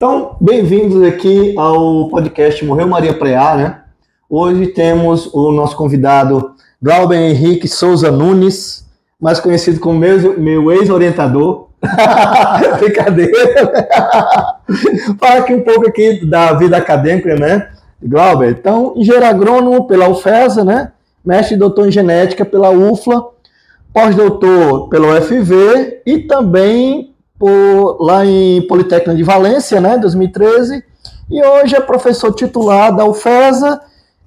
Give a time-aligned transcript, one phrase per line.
[0.00, 3.80] Então, bem-vindos aqui ao podcast Morreu Maria Preá, né?
[4.30, 8.86] Hoje temos o nosso convidado Glauber Henrique Souza Nunes,
[9.20, 11.70] mais conhecido como meu, meu ex-orientador.
[12.78, 13.74] Brincadeira.
[15.18, 17.68] Fala aqui um pouco aqui da vida acadêmica, né?
[18.00, 20.92] Glauber, então, engenheiro agrônomo pela UFESA, né?
[21.24, 23.30] Mestre e doutor em genética pela UFLA,
[23.92, 27.07] pós-doutor pela UFV e também
[27.38, 30.84] por, lá em Politécnica de Valência, né, 2013,
[31.30, 33.80] e hoje é professor titular da UFESA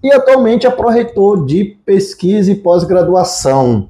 [0.04, 3.90] e atualmente é pró-reitor de pesquisa e pós-graduação.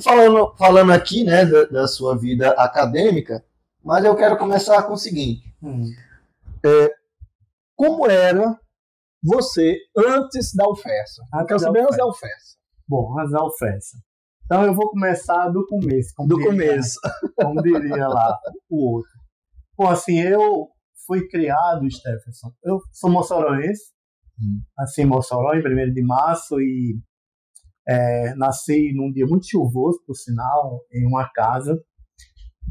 [0.00, 3.44] Falando, falando aqui né, da, da, sua vida acadêmica,
[3.84, 5.92] mas eu quero começar com o seguinte: hum.
[6.64, 6.90] é,
[7.76, 8.58] como era
[9.22, 11.22] você antes da UFESA?
[11.34, 12.56] Antes quero saber antes da UFESA.
[12.88, 13.98] Bom, antes da UFESA.
[14.52, 16.12] Então eu vou começar do começo.
[16.28, 17.00] do diria, começo.
[17.40, 18.38] Como diria lá
[18.68, 19.10] o outro.
[19.74, 20.68] Bom, assim, eu
[21.06, 22.52] fui criado, Stephenson.
[22.62, 23.94] Eu sou moçoroense,
[24.38, 24.60] hum.
[24.78, 27.00] assim, Mossoró, em 1 de março, e
[27.88, 31.82] é, nasci num dia muito chuvoso, por sinal, em uma casa,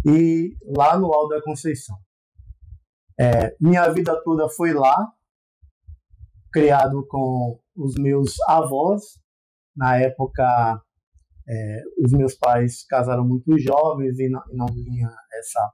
[0.05, 1.97] e lá no Alto da Conceição.
[3.19, 5.11] É, minha vida toda foi lá,
[6.53, 9.19] criado com os meus avós,
[9.75, 10.79] na época
[11.47, 15.71] é, os meus pais casaram muito jovens e não, e não tinha essa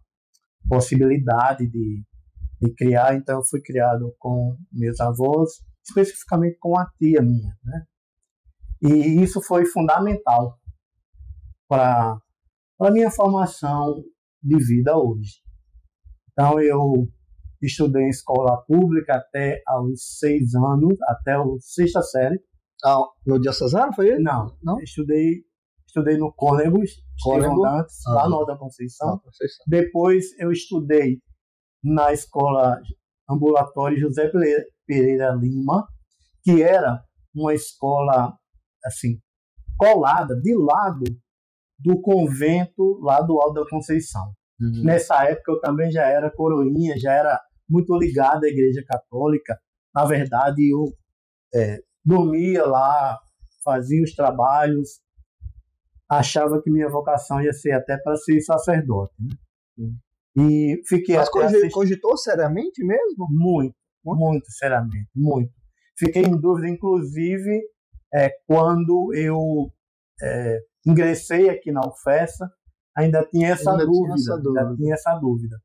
[0.67, 2.03] possibilidade de,
[2.61, 5.51] de criar, então eu fui criado com meus avós,
[5.85, 7.85] especificamente com a tia minha, né?
[8.81, 10.59] E isso foi fundamental
[11.67, 12.17] para
[12.79, 14.03] a minha formação
[14.41, 15.41] de vida hoje.
[16.31, 17.07] Então eu
[17.61, 22.39] estudei em escola pública até aos seis anos, até a sexta série.
[22.85, 24.23] Ah, no Diocesano foi ele?
[24.23, 24.79] Não, não.
[24.79, 25.43] Estudei
[25.98, 29.20] estudei no Cônego, Estevão Dantes, lá no Alta Conceição.
[29.20, 29.66] Conceição.
[29.67, 31.20] Depois eu estudei
[31.84, 32.80] na escola
[33.30, 34.31] ambulatória José
[34.86, 35.88] Pereira Lima,
[36.44, 37.03] que era
[37.36, 38.38] uma escola
[38.86, 39.19] assim
[39.78, 41.03] colada de lado
[41.80, 44.34] do convento lá do Alto da Conceição.
[44.59, 44.84] Uhum.
[44.84, 49.59] Nessa época eu também já era coroinha, já era muito ligado à Igreja Católica.
[49.94, 50.86] Na verdade, eu
[51.53, 53.19] é, dormia lá,
[53.63, 55.02] fazia os trabalhos,
[56.09, 59.13] achava que minha vocação ia ser até para ser sacerdote.
[59.19, 59.90] Né?
[60.38, 63.28] E fiquei Mas até cogitou seriamente mesmo?
[63.29, 63.75] Muito,
[64.06, 65.51] muito, muito seriamente, muito.
[65.97, 67.62] Fiquei em dúvida, inclusive,
[68.13, 69.72] é, quando eu
[70.22, 72.51] é, ingressei aqui na UFESA,
[72.95, 74.62] ainda tinha essa ainda dúvida, tinha essa dúvida.
[74.62, 75.57] Ainda tinha essa dúvida.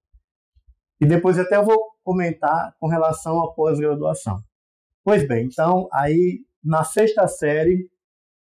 [1.00, 4.38] E depois até eu vou comentar com relação à pós-graduação.
[5.04, 7.91] Pois bem, então, aí na sexta série,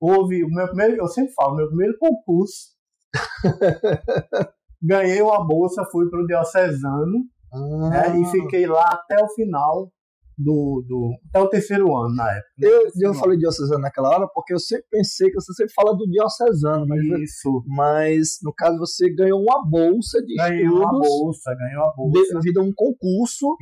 [0.03, 2.74] houve o meu primeiro, eu sempre falo, meu primeiro concurso.
[4.84, 7.90] ganhei uma bolsa, fui para o Diocesano ah.
[7.90, 9.90] né, e fiquei lá até o final
[10.38, 12.50] do, do até o terceiro ano na época.
[12.59, 16.09] Eu, eu falei diocesano naquela hora porque eu sempre pensei que você sempre fala do
[16.09, 17.63] diocesano, mas, Isso.
[17.68, 20.81] mas no caso você ganhou uma bolsa de ganhei estudos.
[20.81, 22.34] uma bolsa, ganhou uma bolsa.
[22.34, 23.56] Devido a um concurso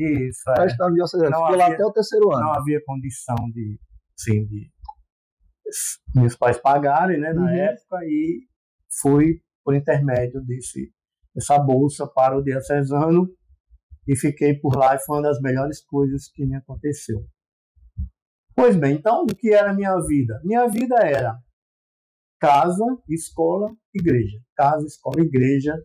[0.45, 0.67] para é.
[0.67, 1.35] estar no diocesano.
[1.35, 2.45] Ficou lá até o terceiro ano.
[2.45, 3.77] Não havia condição de,
[4.15, 4.70] sim, de
[6.15, 7.49] meus pais pagarem, né, na uhum.
[7.49, 8.47] época, e
[9.01, 10.91] fui por intermédio desse,
[11.33, 13.27] dessa bolsa para o diocesano
[14.07, 17.25] e fiquei por lá e foi uma das melhores coisas que me aconteceu.
[18.55, 20.39] Pois bem, então o que era a minha vida?
[20.43, 21.37] Minha vida era
[22.39, 24.39] casa, escola, igreja.
[24.55, 25.75] Casa, escola, igreja.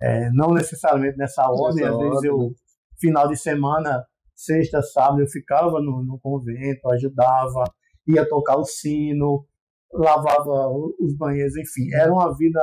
[0.00, 2.52] É, não necessariamente nessa ordem, às vezes eu,
[2.98, 7.64] final de semana, sexta, sábado, eu ficava no, no convento, ajudava,
[8.06, 9.46] ia tocar o sino,
[9.92, 10.68] lavava
[11.00, 11.92] os banheiros, enfim.
[11.94, 12.60] Era uma vida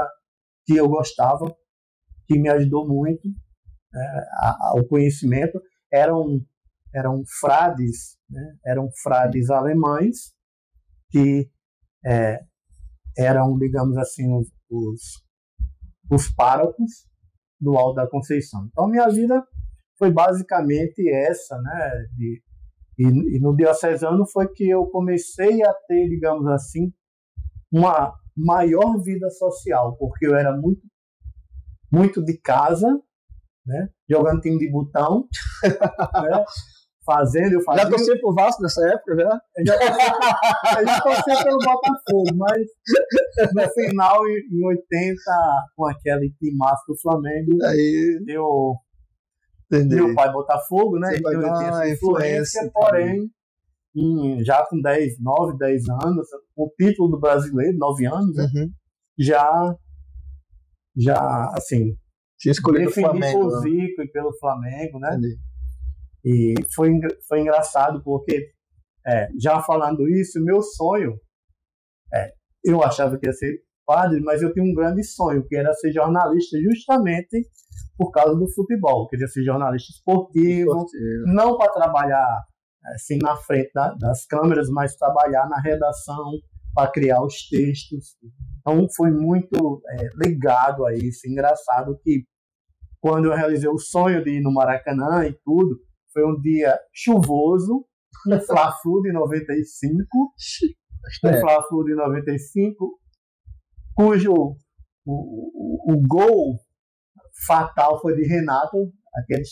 [0.66, 1.46] que eu gostava,
[2.28, 4.26] que me ajudou muito né,
[4.62, 5.62] ao conhecimento.
[5.92, 6.40] Eram,
[6.94, 10.34] eram frades, né, eram frades alemães
[11.10, 11.50] que
[12.06, 12.40] é,
[13.18, 15.02] eram, digamos assim, os, os,
[16.12, 17.08] os párocos
[17.60, 18.68] do Alto da Conceição.
[18.72, 19.44] Então, minha vida
[19.98, 22.42] foi basicamente essa, né, de
[23.00, 26.92] e, e no diocesano foi que eu comecei a ter, digamos assim,
[27.72, 30.82] uma maior vida social, porque eu era muito
[31.92, 32.88] muito de casa,
[33.66, 33.90] né?
[34.08, 35.28] Jogando time de botão,
[35.64, 36.46] né?
[37.10, 37.84] fazendo, eu fazia.
[37.84, 39.12] Já torci pro Vasco nessa época?
[39.12, 42.62] Eu já, eu já torci pelo Botafogo, mas
[43.54, 45.22] no final, em 80,
[45.76, 48.24] com aquele timaço do Flamengo, Aí...
[48.28, 48.76] eu
[49.72, 49.96] Entendi.
[49.96, 51.16] Meu pai Botafogo, né?
[51.16, 53.30] então eu tinha essa influência, influência porém,
[53.96, 58.48] em, já com 10, 9, 10 anos, o título do brasileiro, 9 anos, né?
[58.56, 58.70] uhum.
[59.18, 59.76] já,
[60.98, 61.96] já, assim,
[62.40, 63.40] tinha escolhido o Flamengo.
[63.40, 63.62] por né?
[63.62, 65.10] Zico e pelo Flamengo, né?
[65.16, 65.38] Entendi.
[66.26, 66.92] E foi,
[67.28, 68.52] foi engraçado porque,
[69.06, 71.14] é, já falando isso, meu sonho,
[72.14, 72.32] é,
[72.66, 75.92] eu achava que ia ser padre, mas eu tinha um grande sonho, que era ser
[75.92, 77.48] jornalista justamente
[78.00, 79.04] por causa do futebol.
[79.04, 81.24] Eu queria ser jornalista esportivo, esportivo.
[81.26, 82.46] não para trabalhar
[82.96, 86.32] assim na frente da, das câmeras, mas trabalhar na redação
[86.74, 88.16] para criar os textos.
[88.62, 91.28] Então foi muito é, ligado a isso.
[91.28, 92.24] Engraçado que
[93.02, 95.78] quando eu realizei o sonho de ir no Maracanã e tudo,
[96.14, 97.86] foi um dia chuvoso,
[98.28, 100.06] um Fla-Flu de 95,
[101.26, 101.42] um é.
[101.42, 102.98] Fla-Flu de 95,
[103.94, 104.56] cujo o,
[105.06, 106.58] o, o gol
[107.46, 108.78] fatal foi de Renato,
[109.16, 109.44] aquele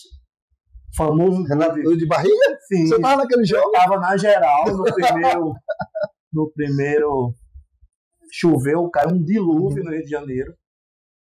[0.96, 2.36] famoso Renato de, de barriga?
[2.68, 2.88] Sim.
[2.88, 3.68] Você estava naquele jogo?
[3.68, 5.54] Estava na geral, no primeiro,
[6.34, 7.34] no primeiro
[8.32, 9.86] choveu, caiu um dilúvio uhum.
[9.86, 10.54] no Rio de Janeiro.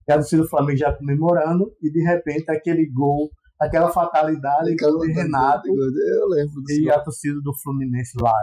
[0.08, 3.30] E a torcida do Flamengo já comemorando, e de repente aquele gol,
[3.60, 5.68] aquela fatalidade gol de Renato.
[5.68, 6.80] Eu lembro disso.
[6.80, 8.34] E a torcida do Fluminense lá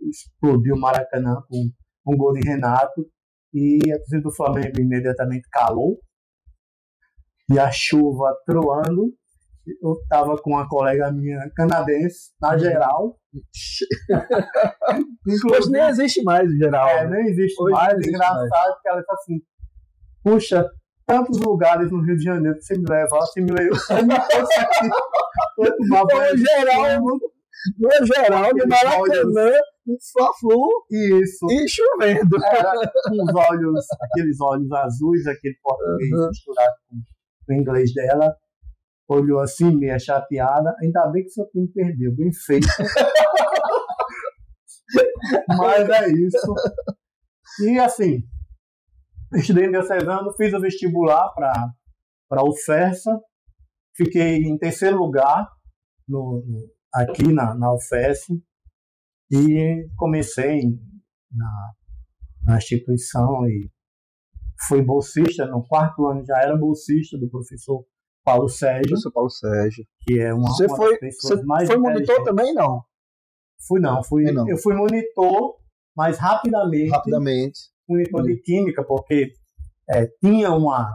[0.00, 1.68] explodiu o Maracanã com
[2.06, 3.04] um gol de Renato.
[3.52, 5.98] E a torcida do Flamengo imediatamente calou.
[7.50, 9.12] E a chuva troando.
[9.82, 12.58] Eu estava com uma colega minha canadense, na uhum.
[12.58, 13.18] geral.
[15.52, 16.86] Hoje nem existe mais em geral.
[16.86, 17.16] É, né?
[17.16, 17.94] nem existe Hoje mais.
[17.94, 18.80] Existe engraçado mais.
[18.82, 19.40] que ela está assim,
[20.22, 20.70] puxa,
[21.06, 24.14] tantos lugares no Rio de Janeiro que você me leva, você me leva, você me
[24.14, 24.88] aqui.
[25.58, 27.00] No geral,
[27.78, 29.52] no geral, no Maracanã,
[29.86, 31.46] um fla-flu Isso.
[31.50, 32.36] e chovendo.
[32.44, 32.72] Era
[33.08, 36.28] com os olhos, aqueles olhos azuis, aquele português uhum.
[36.28, 36.96] misturado com
[37.48, 38.36] o inglês dela.
[39.08, 40.74] Olhou assim, meio chateada.
[40.80, 42.68] Ainda bem que seu time perdeu, bem feito.
[45.48, 46.54] Mas é isso.
[47.62, 48.22] E assim,
[49.34, 53.20] estudei diocesano, fiz o vestibular para o FESA,
[53.96, 55.48] fiquei em terceiro lugar
[56.08, 56.42] no,
[56.92, 58.26] aqui na, na UFES
[59.30, 60.62] e comecei
[61.32, 61.72] na,
[62.44, 63.70] na instituição e
[64.68, 67.84] fui bolsista, no quarto ano já era bolsista do professor
[68.24, 68.88] Paulo Sérgio.
[68.88, 69.84] Professor Paulo Sérgio.
[70.00, 72.82] Que é uma, você uma foi, você mais foi monitor também, não?
[73.66, 74.48] Fui não, fui, não.
[74.48, 75.56] eu fui monitor,
[75.96, 76.90] mas rapidamente.
[76.90, 77.60] Rapidamente.
[77.88, 79.32] Monitor de química, porque
[79.88, 80.88] é, tinha uma.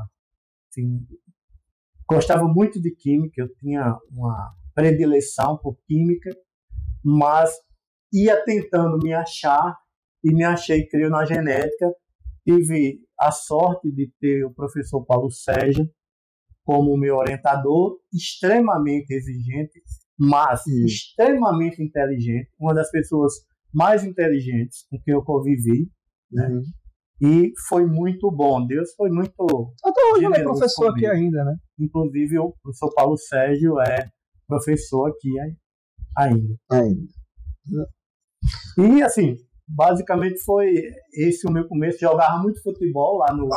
[0.69, 1.05] Assim,
[2.07, 6.31] gostava muito de química, eu tinha uma predileção por química,
[7.03, 7.51] mas
[8.11, 9.77] ia tentando me achar
[10.23, 11.91] e me achei, creio, na genética.
[12.45, 15.89] Tive a sorte de ter o professor Paulo Sérgio
[16.63, 19.81] como meu orientador, extremamente exigente,
[20.17, 20.85] mas Sim.
[20.85, 23.33] extremamente inteligente, uma das pessoas
[23.73, 25.89] mais inteligentes com quem eu convivi,
[26.31, 26.47] né?
[26.47, 26.61] Uhum.
[27.21, 28.65] E foi muito bom.
[28.65, 29.33] Deus foi muito.
[29.83, 31.07] Até hoje ele é professor comigo.
[31.07, 31.55] aqui ainda, né?
[31.77, 34.09] Inclusive, o professor Paulo Sérgio é
[34.47, 35.37] professor aqui
[36.17, 36.55] ainda.
[36.71, 37.05] Ainda.
[38.77, 39.35] E assim,
[39.69, 40.73] basicamente foi
[41.13, 41.99] esse o meu começo.
[41.99, 43.47] Jogava muito futebol lá no,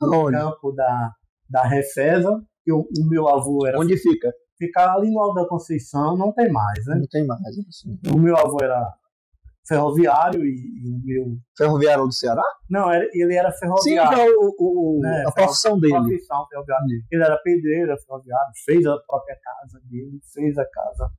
[0.00, 1.12] no campo da,
[1.48, 2.30] da Refesa.
[2.66, 3.78] Eu, o meu avô era.
[3.78, 4.32] Onde fica?
[4.58, 6.96] Ficar ali no Alto da Conceição, não tem mais, né?
[6.96, 7.40] Não tem mais.
[7.40, 7.98] Assim.
[8.12, 8.92] O meu avô era
[9.68, 11.38] ferroviário e, e, o meu.
[11.56, 12.42] Ferroviário do Ceará?
[12.68, 14.16] Não, era, ele era ferroviário.
[14.16, 15.94] Sim, é o, o, né, a profissão dele.
[15.94, 16.84] Profissão ferroviária.
[17.12, 21.10] Ele era pedreiro, ferroviário, fez a própria casa dele, fez a casa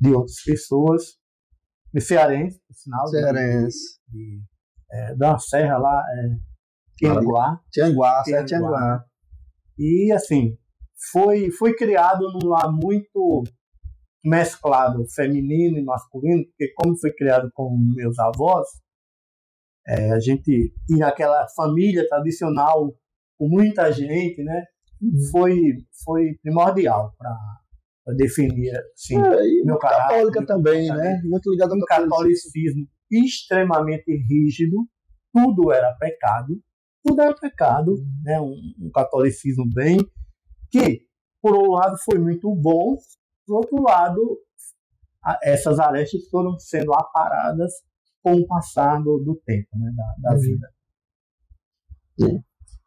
[0.00, 1.18] de outras pessoas.
[1.94, 3.06] E cearense, por sinal.
[3.08, 3.98] Cearense.
[4.08, 4.42] De, de,
[4.90, 6.48] é, da serra lá, é,
[6.96, 7.60] Tianguá.
[7.70, 8.44] Tianguá, Tianguá.
[8.44, 9.04] Tianguá.
[9.78, 10.56] E assim,
[11.12, 13.44] foi, foi criado num lar muito
[14.24, 18.66] mesclado feminino e masculino, porque como foi criado com meus avós,
[19.86, 22.92] é, a gente tinha aquela família tradicional
[23.38, 24.64] com muita gente, né?
[25.00, 25.30] Uhum.
[25.30, 25.54] Foi,
[26.04, 27.34] foi primordial para
[28.16, 30.14] definir assim, é, meu caráter.
[30.14, 31.20] Católica também, né?
[31.24, 34.76] Muito ligado ao um catolicismo extremamente rígido,
[35.32, 36.60] tudo era pecado,
[37.04, 38.40] tudo era pecado, né?
[38.40, 39.98] Um, um catolicismo bem
[40.70, 41.06] que
[41.40, 42.96] por um lado foi muito bom,
[43.46, 44.40] por outro lado,
[45.42, 47.72] essas arestas foram sendo aparadas
[48.22, 50.40] com o passar do, do tempo, né, da, da uhum.
[50.40, 50.68] vida.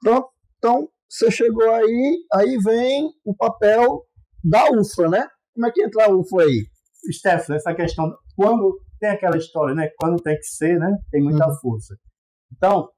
[0.01, 4.05] Pronto, então você chegou aí, aí vem o papel
[4.43, 5.27] da UFA, né?
[5.53, 6.65] Como é que entra a UFA aí?
[7.11, 9.89] Stefano, essa questão, quando tem aquela história, né?
[9.99, 10.95] Quando tem que ser, né?
[11.11, 11.55] Tem muita uhum.
[11.61, 11.95] força.
[12.55, 12.89] Então,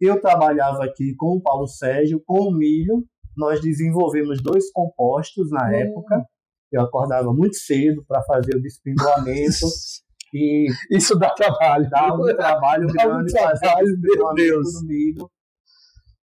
[0.00, 3.04] eu trabalhava aqui com o Paulo Sérgio, com o Milho,
[3.36, 5.74] nós desenvolvemos dois compostos na uhum.
[5.74, 6.24] época,
[6.72, 9.66] eu acordava muito cedo para fazer o despindoamento.
[10.34, 11.88] e Isso dá trabalho.
[11.88, 15.30] Dá um trabalho dá grande um fazer o despindoamento do milho.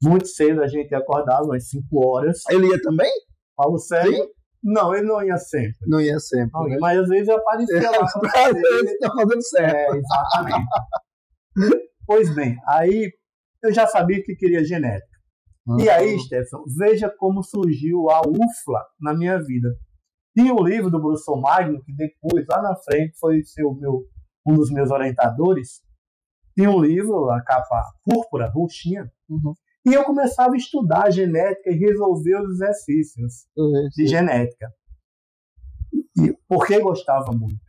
[0.01, 2.41] Muito cedo a gente acordava, às 5 horas.
[2.49, 3.09] Ele ia também?
[3.55, 4.29] Paulo Sérgio.
[4.63, 5.77] Não, ele não ia sempre.
[5.85, 6.51] Não ia sempre.
[6.53, 6.77] Não, né?
[6.79, 8.05] Mas às vezes aparecia lá.
[8.47, 9.75] Às vezes está fazendo certo.
[9.75, 10.67] É, exatamente.
[12.07, 13.11] pois bem, aí
[13.61, 15.13] eu já sabia que queria genética.
[15.67, 15.79] Uhum.
[15.79, 19.69] E aí, Stefan, veja como surgiu a UFLA na minha vida.
[20.37, 24.03] Tinha um livro do Bruce Magno, que depois, lá na frente, foi seu, meu,
[24.45, 25.81] um dos meus orientadores.
[26.55, 29.53] Tinha um livro, a capa púrpura, roxinha, uhum.
[29.85, 34.71] E eu começava a estudar genética e resolver os exercícios uhum, de genética.
[36.17, 37.59] E, porque gostava muito.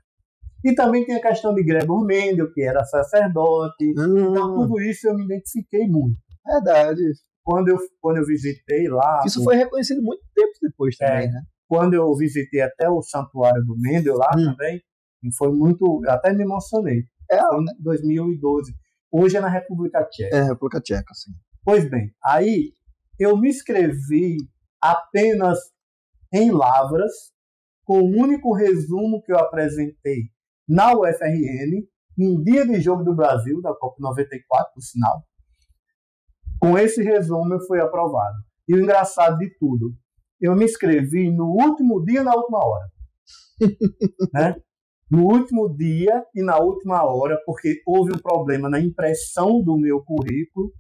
[0.64, 3.92] E também tem a questão de Gregor Mendel, que era sacerdote.
[3.98, 4.30] Uhum.
[4.30, 6.16] Então, tudo isso eu me identifiquei muito.
[6.46, 7.02] Verdade.
[7.42, 9.22] Quando eu, quando eu visitei lá.
[9.26, 11.42] Isso foi reconhecido muito tempo depois também, é, né?
[11.68, 14.44] Quando eu visitei até o santuário do Mendel lá hum.
[14.44, 14.80] também,
[15.36, 16.00] foi muito.
[16.06, 17.04] Até me emocionei.
[17.30, 18.72] É, foi em 2012.
[19.12, 20.36] Hoje é na República Tcheca.
[20.36, 21.32] É, República Tcheca, sim.
[21.64, 22.74] Pois bem, aí
[23.18, 24.36] eu me inscrevi
[24.78, 25.58] apenas
[26.30, 27.10] em Lavras,
[27.84, 30.24] com o único resumo que eu apresentei
[30.68, 31.86] na UFRN,
[32.18, 35.22] em dia de jogo do Brasil, da Copa 94, por sinal.
[36.60, 38.36] Com esse resumo eu fui aprovado.
[38.68, 39.94] E o engraçado de tudo,
[40.38, 42.90] eu me inscrevi no último dia na última hora.
[44.34, 44.56] né?
[45.10, 50.02] No último dia e na última hora, porque houve um problema na impressão do meu
[50.02, 50.70] currículo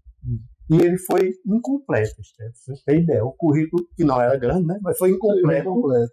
[0.70, 2.22] e ele foi incompleto,
[2.54, 3.24] você tem ideia.
[3.24, 4.78] O currículo, que não era grande, né?
[4.82, 5.68] Mas foi incompleto.
[5.68, 6.12] incompleto.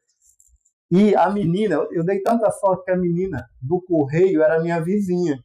[0.92, 5.42] E a menina, eu dei tanta sorte que a menina do correio era minha vizinha.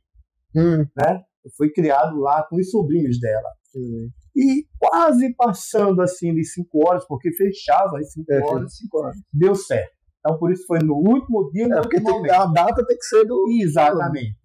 [0.55, 0.79] Hum.
[0.97, 1.23] Né?
[1.45, 3.49] Eu fui criado lá com os sobrinhos dela.
[3.77, 4.09] Hum.
[4.35, 9.17] E quase passando assim de cinco horas, porque fechava às cinco, é, horas, cinco horas,
[9.33, 9.95] deu certo.
[10.19, 11.67] Então por isso foi no último dia.
[11.67, 13.47] É porque tem, a data tem que ser do.
[13.63, 14.37] Exatamente.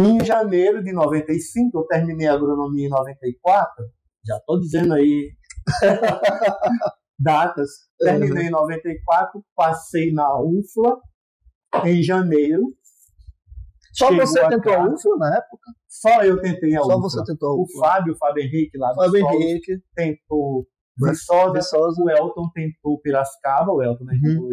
[0.00, 3.84] Em janeiro de 95, eu terminei a agronomia em 94,
[4.26, 5.30] já estou dizendo aí
[7.18, 7.68] datas.
[7.98, 10.98] Terminei em 94, passei na UFLA
[11.84, 12.62] em janeiro.
[13.92, 15.70] Só você tentou a UFLA na época?
[15.88, 16.92] Só eu tentei a UFLA.
[16.92, 17.76] Só você tentou a UFLA.
[17.76, 19.82] O Fábio, o Fábio Henrique lá do Fábio Henrique.
[19.94, 20.66] tentou
[20.96, 24.50] Viçosa, Viçosa, o Elton tentou Piracicaba, o Elton na uhum.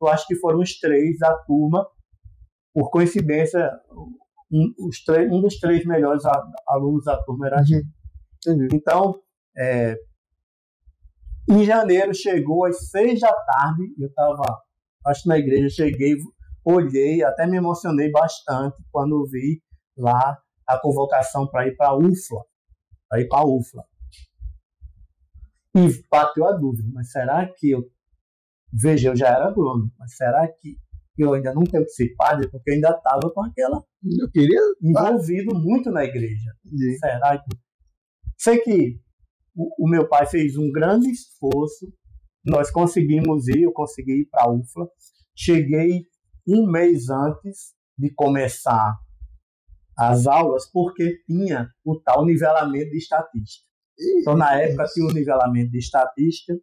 [0.00, 1.86] Eu acho que foram os três da turma.
[2.74, 3.70] Por coincidência,
[4.52, 6.22] um, os um dos três melhores
[6.68, 7.88] alunos da turma era a gente.
[8.46, 8.68] Uhum.
[8.72, 9.20] Então,
[9.56, 9.96] é,
[11.48, 14.62] em janeiro chegou às seis da tarde, eu estava,
[15.06, 16.14] acho na igreja, cheguei,
[16.64, 19.62] olhei, até me emocionei bastante quando vi
[19.96, 22.44] lá a convocação para ir para a UFLA,
[23.08, 23.84] para ir para a UFLA.
[25.74, 27.82] E bateu a dúvida, mas será que eu,
[28.72, 30.76] veja, eu já era agrônomo, mas será que
[31.18, 33.84] eu ainda não tenho que ser padre, porque eu ainda estava com aquela.
[34.18, 34.58] Eu queria.
[34.80, 36.50] Envolvido muito na igreja.
[36.64, 36.98] Sim.
[36.98, 37.56] Será que.
[38.38, 39.00] Sei que
[39.54, 41.92] o, o, meu pai fez um grande esforço,
[42.44, 44.88] nós conseguimos ir, eu consegui ir para a UFLA.
[45.36, 46.06] Cheguei
[46.46, 48.96] um mês antes de começar
[49.96, 53.66] as aulas, porque tinha o tal nivelamento de estatística.
[54.20, 56.58] Então, na época, tinha o nivelamento de estatística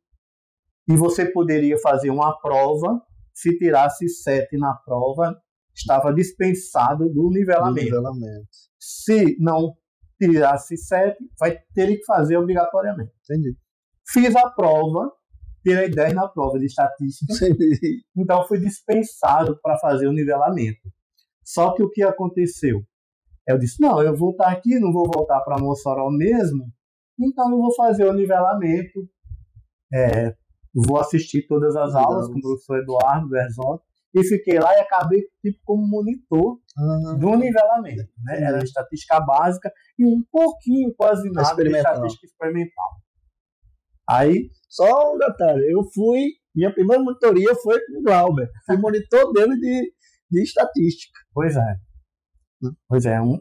[0.90, 3.00] e você poderia fazer uma prova
[3.40, 5.34] se tirasse sete na prova,
[5.74, 7.80] estava dispensado do nivelamento.
[7.80, 8.50] do nivelamento.
[8.78, 9.74] Se não
[10.20, 13.14] tirasse sete, vai ter que fazer obrigatoriamente.
[13.24, 13.56] Entendi.
[14.12, 15.10] Fiz a prova,
[15.64, 17.34] tirei 10 na prova de estatística.
[17.34, 18.04] Entendi.
[18.18, 20.92] Então fui dispensado para fazer o nivelamento.
[21.42, 22.82] Só que o que aconteceu?
[23.48, 26.66] Eu disse: não, eu vou estar aqui, não vou voltar para Mossoró mesmo,
[27.18, 29.08] então eu vou fazer o nivelamento.
[29.94, 30.36] É,
[30.74, 33.84] vou assistir todas as aulas com o professor Eduardo Berzotto
[34.14, 37.20] e fiquei lá e acabei tipo como monitor uhum.
[37.20, 38.38] do nivelamento, né?
[38.38, 38.46] Uhum.
[38.46, 43.02] Era estatística básica e um pouquinho, quase nada, de estatística experimental.
[44.10, 49.32] Aí, só um detalhe, eu fui, minha primeira monitoria foi com o Glauber, fui monitor
[49.34, 49.94] dele de,
[50.32, 51.20] de estatística.
[51.32, 51.76] Pois é.
[52.88, 53.40] Pois é, um,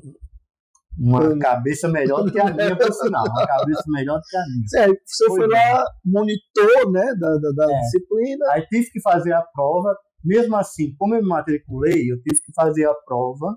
[0.99, 3.25] uma cabeça melhor do que a minha, por sinal.
[3.25, 4.69] Uma cabeça melhor do que a minha.
[4.69, 7.81] Sério, você foi, foi lá, monitor né, da, da, da é.
[7.81, 8.47] disciplina.
[8.51, 9.97] Aí tive que fazer a prova.
[10.25, 13.57] Mesmo assim, como eu me matriculei, eu tive que fazer a prova.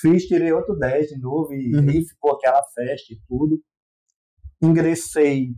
[0.00, 1.88] Fiz, tirei outro 10 de novo e uhum.
[1.88, 3.58] aí ficou aquela festa e tudo.
[4.62, 5.48] Ingressei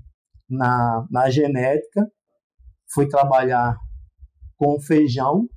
[0.49, 2.07] na, na genética,
[2.95, 3.77] fui trabalhar
[4.57, 5.49] com feijão,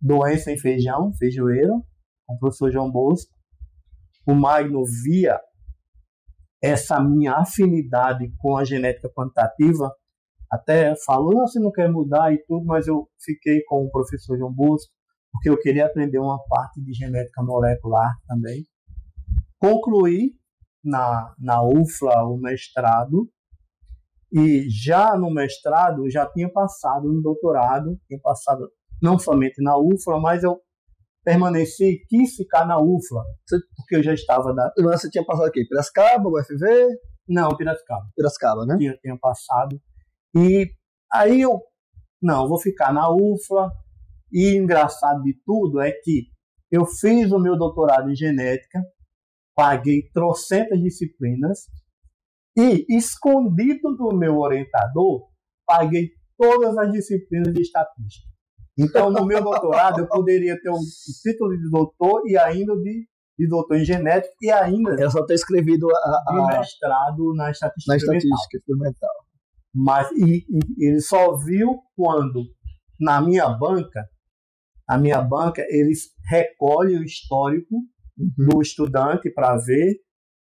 [0.00, 1.84] doença em feijão, feijoeiro,
[2.26, 3.33] com o professor João Bosco
[4.26, 5.40] o Magno via
[6.62, 9.94] essa minha afinidade com a genética quantitativa,
[10.50, 14.52] até falou, você não quer mudar e tudo, mas eu fiquei com o professor João
[14.52, 14.90] Bosco,
[15.32, 18.64] porque eu queria aprender uma parte de genética molecular também.
[19.58, 20.32] Concluí
[20.82, 23.28] na, na UFLA o mestrado
[24.32, 28.70] E já no mestrado, já tinha passado no doutorado, tinha passado
[29.02, 30.60] não somente na UFLA, mas eu
[31.24, 33.24] permaneci, quis ficar na UFLA,
[33.76, 34.72] porque eu já estava da.
[34.78, 35.64] Mas você tinha passado aqui?
[35.66, 36.98] Piracicaba, UFV?
[37.28, 38.04] Não, Piracicaba.
[38.14, 38.76] Piracicaba, né?
[38.76, 39.80] Tinha, tinha passado.
[40.36, 40.70] E
[41.12, 41.60] aí eu,
[42.22, 43.70] não, vou ficar na UFLA.
[44.32, 46.28] E engraçado de tudo é que
[46.70, 48.82] eu fiz o meu doutorado em genética,
[49.54, 51.66] paguei trocentas disciplinas
[52.56, 55.28] e, escondido do meu orientador,
[55.64, 58.33] paguei todas as disciplinas de estatística.
[58.76, 60.80] Então, no meu doutorado, eu poderia ter um
[61.22, 63.06] título de doutor e ainda de,
[63.38, 66.32] de doutor em genética e ainda eu só ter escrevido a, a...
[66.32, 69.14] de mestrado na estatística, na estatística experimental.
[69.74, 72.44] Mas e, e, ele só viu quando,
[72.98, 74.08] na minha banca,
[74.88, 77.76] a minha banca, eles recolhem o histórico
[78.18, 78.30] uhum.
[78.36, 79.94] do estudante para ver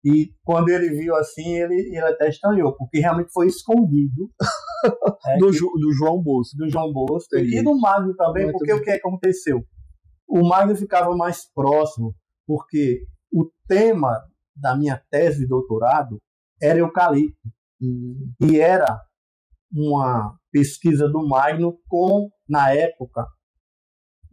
[0.08, 4.30] e quando ele viu assim, ele, ele até estranhou, porque realmente foi escondido.
[5.26, 6.56] é, do, que, do João Bosco.
[6.56, 7.36] Do João Bosco.
[7.36, 8.80] E do Magno também, Muito porque bem.
[8.80, 9.64] o que, que aconteceu?
[10.28, 12.14] O Magno ficava mais próximo,
[12.46, 13.00] porque
[13.32, 14.22] o tema
[14.54, 16.18] da minha tese de doutorado
[16.62, 17.36] era eucalipto.
[17.82, 18.32] Hum.
[18.42, 19.00] E era
[19.72, 23.26] uma pesquisa do Magno com, na época,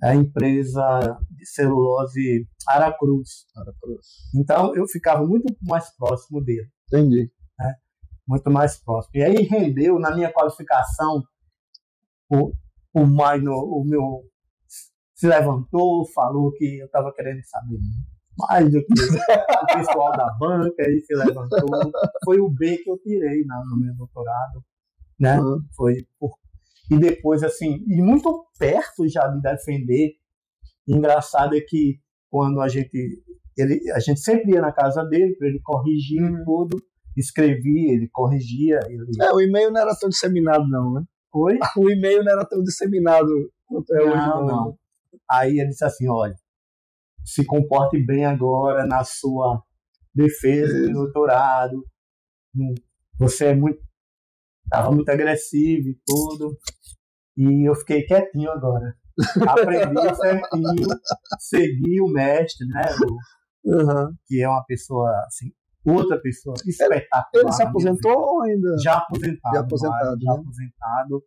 [0.04, 3.46] a empresa de celulose Aracruz.
[3.56, 4.08] Aracruz.
[4.36, 6.68] Então eu ficava muito mais próximo dele.
[6.88, 7.32] Entendi.
[7.58, 7.76] Né?
[8.28, 9.12] Muito mais próximo.
[9.16, 11.24] E aí rendeu na minha qualificação
[12.30, 12.52] o,
[12.94, 14.24] o, Maino, o meu
[15.14, 17.80] se levantou, falou que eu estava querendo saber
[18.38, 21.70] mais do que o pessoal da banca e se levantou.
[22.26, 24.64] Foi o B que eu tirei no meu doutorado.
[25.20, 25.40] Né?
[25.40, 25.62] Uhum.
[25.76, 26.38] Foi por
[26.92, 30.14] e depois, assim, e muito perto já de defender.
[30.88, 32.00] engraçado é que
[32.30, 33.24] quando a gente,
[33.58, 36.44] ele, a gente sempre ia na casa dele para ele corrigir uhum.
[36.44, 36.78] tudo,
[37.16, 38.80] escrevia, ele corrigia.
[38.88, 39.06] Ele...
[39.22, 41.04] É, o e-mail não era tão disseminado, não, né?
[41.34, 41.58] Oi?
[41.78, 43.28] O e-mail não era tão disseminado
[43.66, 44.16] quanto é hoje.
[44.16, 44.78] Não, não.
[45.30, 46.36] Aí ele disse assim: olha,
[47.24, 49.64] se comporte bem agora na sua
[50.14, 51.84] defesa do doutorado.
[53.20, 53.82] Você é muito
[54.70, 56.58] Tava muito agressivo e tudo.
[57.38, 58.96] E eu fiquei quietinho agora.
[59.48, 60.88] Aprendi certinho,
[61.40, 62.82] segui o mestre, né?
[63.66, 64.14] O, uhum.
[64.28, 65.52] Que é uma pessoa, assim,
[65.86, 67.30] outra pessoa espetacular.
[67.34, 68.78] Ele se aposentou ou ainda?
[68.84, 69.54] Já aposentado.
[69.54, 70.10] Já aposentado.
[70.10, 70.40] Mas, já né?
[70.40, 71.24] aposentado.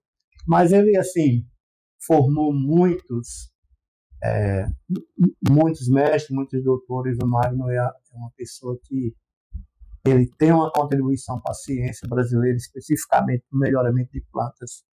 [0.47, 1.47] Mas ele, assim,
[2.05, 3.53] formou muitos,
[4.23, 4.67] é,
[5.49, 7.19] muitos mestres, muitos doutores.
[7.23, 9.15] O Magno é, é uma pessoa que
[10.07, 14.85] ele tem uma contribuição para a ciência brasileira, especificamente no melhoramento de plantas,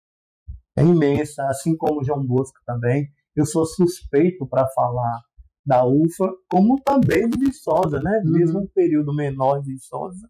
[0.77, 3.09] é imensa, assim como o João Bosco também.
[3.37, 5.21] Eu sou suspeito para falar
[5.65, 8.23] da UFA, como também do Viçosa, né?
[8.25, 8.33] Uhum.
[8.33, 10.29] Mesmo um período menor de Viçosa.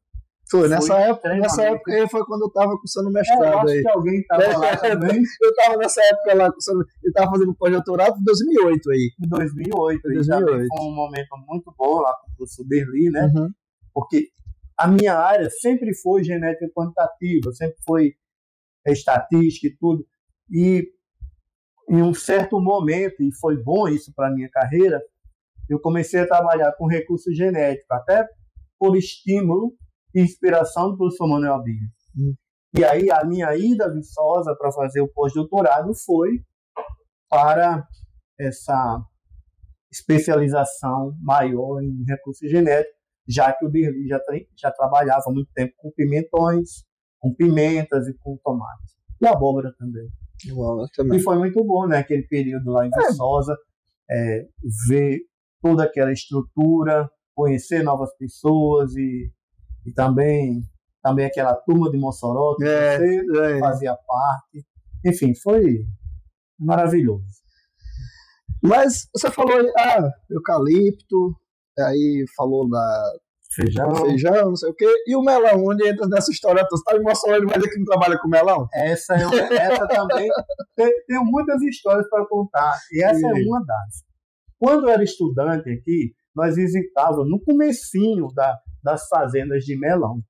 [0.51, 3.43] Foi, nessa época, nessa época aí foi quando eu estava cursando mestrado.
[3.43, 3.83] É, eu acho aí.
[3.83, 5.23] que alguém estava é, lá também.
[5.43, 9.11] eu estava nessa época lá, cursando, eu estava fazendo pós-doutorado em 2008 aí.
[9.25, 10.45] Em 2008, 2008.
[10.45, 13.33] Também foi um momento muito bom lá com o professor Berli, né?
[13.35, 13.49] Uhum.
[13.95, 14.29] Porque
[14.79, 18.13] a minha área sempre foi genética quantitativa, sempre foi
[18.89, 20.05] estatística e tudo.
[20.51, 20.87] E
[21.89, 25.01] em um certo momento, e foi bom isso para a minha carreira,
[25.69, 28.27] eu comecei a trabalhar com recurso genético, até
[28.79, 29.73] por estímulo
[30.15, 31.89] e inspiração do professor Manuel Bilho.
[32.17, 32.35] Hum.
[32.77, 36.43] E aí a minha ida viçosa para fazer o pós-doutorado foi
[37.29, 37.87] para
[38.39, 39.03] essa
[39.91, 42.97] especialização maior em recurso genético,
[43.29, 44.19] já que o Dirli já,
[44.57, 46.85] já trabalhava muito tempo com pimentões,
[47.19, 48.97] com pimentas e com tomate.
[49.21, 50.11] E abóbora também.
[51.17, 51.99] E foi muito bom, né?
[51.99, 53.07] Aquele período lá em é.
[53.09, 53.57] Viçosa,
[54.11, 54.47] é,
[54.89, 55.21] ver
[55.61, 59.31] toda aquela estrutura, conhecer novas pessoas e,
[59.87, 60.63] e também,
[61.03, 63.59] também aquela turma de Mossoró que é, você é.
[63.59, 64.67] fazia parte.
[65.05, 65.85] Enfim, foi
[66.59, 67.25] maravilhoso.
[68.63, 71.35] Mas você falou, ah, eucalipto,
[71.79, 73.13] aí falou da
[73.55, 74.87] feijão, feijão, não sei o quê.
[75.07, 76.67] E o melão, onde entra nessa história?
[76.71, 78.67] Você está me mostrando mais que não trabalha com melão?
[78.73, 80.29] Essa, é, essa também.
[80.75, 82.73] Tem, tenho muitas histórias para contar.
[82.93, 84.05] E essa é uma das.
[84.59, 90.23] Quando eu era estudante aqui, nós visitávamos no comecinho da, das fazendas de melão.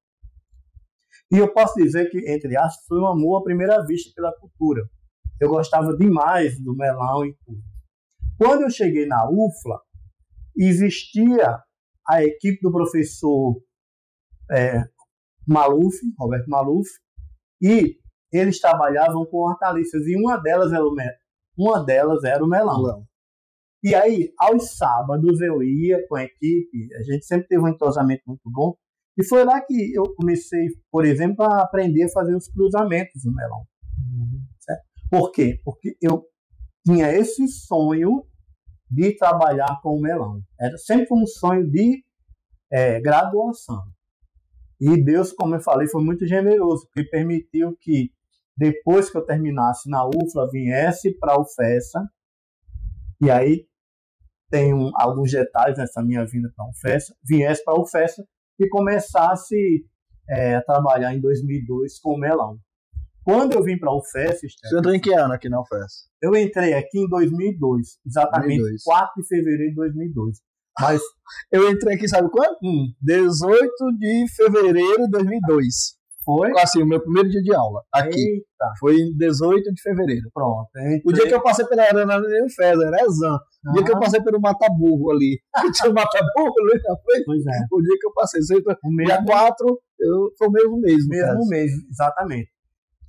[1.33, 4.83] E eu posso dizer que, entre aspas, foi um amor à primeira vista pela cultura.
[5.41, 7.61] Eu gostava demais do melão e tudo.
[8.39, 9.81] Quando eu cheguei na UFLA,
[10.57, 11.59] existia
[12.09, 13.63] a equipe do professor
[14.51, 14.83] é,
[15.47, 16.89] Maluf, Roberto Maluf,
[17.61, 17.99] e
[18.33, 21.05] eles trabalhavam com hortaliças, e uma delas era o, me
[21.57, 23.07] uma delas era o melão.
[23.85, 28.23] E aí, aos sábados, eu ia com a equipe, a gente sempre teve um entrosamento
[28.27, 28.77] muito bom,
[29.19, 33.35] E foi lá que eu comecei, por exemplo, a aprender a fazer os cruzamentos no
[33.35, 33.67] melão.
[33.99, 34.41] Uhum.
[35.11, 35.61] Por quê?
[35.63, 36.25] Porque eu
[36.87, 38.25] tinha esse sonho
[38.93, 40.43] de trabalhar com o melão.
[40.61, 42.05] Era sempre um sonho de
[42.71, 43.83] é, graduação.
[44.79, 48.11] E Deus, como eu falei, foi muito generoso, porque permitiu que
[48.57, 52.07] depois que eu terminasse na UFLA, viesse para a UFESA,
[53.21, 53.67] e aí
[54.51, 58.27] tem um, alguns detalhes nessa minha vinda para a UFESA, viesse para a UFESA
[58.61, 59.87] e começasse
[60.29, 62.59] é, a trabalhar em 2002 com o melão.
[63.25, 64.41] Quando eu vim para a UFES...
[64.41, 66.09] Você entrou em que ano aqui na UFES?
[66.21, 68.83] Eu entrei aqui em 2002, exatamente 2002.
[68.85, 70.39] 4 de fevereiro de 2002.
[70.81, 71.01] Mas
[71.53, 72.57] eu entrei aqui, sabe quando?
[72.63, 72.93] Hum.
[73.01, 76.03] 18 de fevereiro de 2002.
[76.25, 76.53] Foi?
[76.61, 77.83] Assim, o meu primeiro dia de aula.
[77.93, 78.17] Aqui.
[78.17, 78.73] Eita.
[78.79, 80.31] Foi em 18 de fevereiro.
[80.33, 80.69] Pronto.
[80.77, 81.03] Entrei...
[81.05, 83.35] O dia que eu passei pela Arena nem Fez, era Exam.
[83.35, 83.73] O uhum.
[83.75, 85.41] dia que eu passei pelo Mataburro ali.
[85.75, 87.25] tinha o Mataburro ali na frente.
[87.27, 87.67] Pois é.
[87.71, 88.41] O dia que eu passei.
[88.85, 89.13] O mesmo...
[89.13, 91.07] Dia 4, eu, foi o mesmo mês.
[91.09, 92.51] Mesmo mês, exatamente.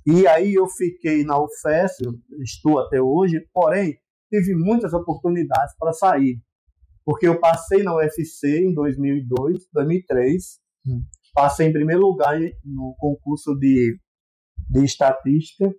[0.06, 1.92] E aí eu fiquei na UFES,
[2.42, 6.38] estou até hoje, porém, tive muitas oportunidades para sair.
[7.04, 11.02] Porque eu passei na UFC em 2002, 2003, hum.
[11.34, 13.98] passei em primeiro lugar no concurso de,
[14.70, 15.72] de estatística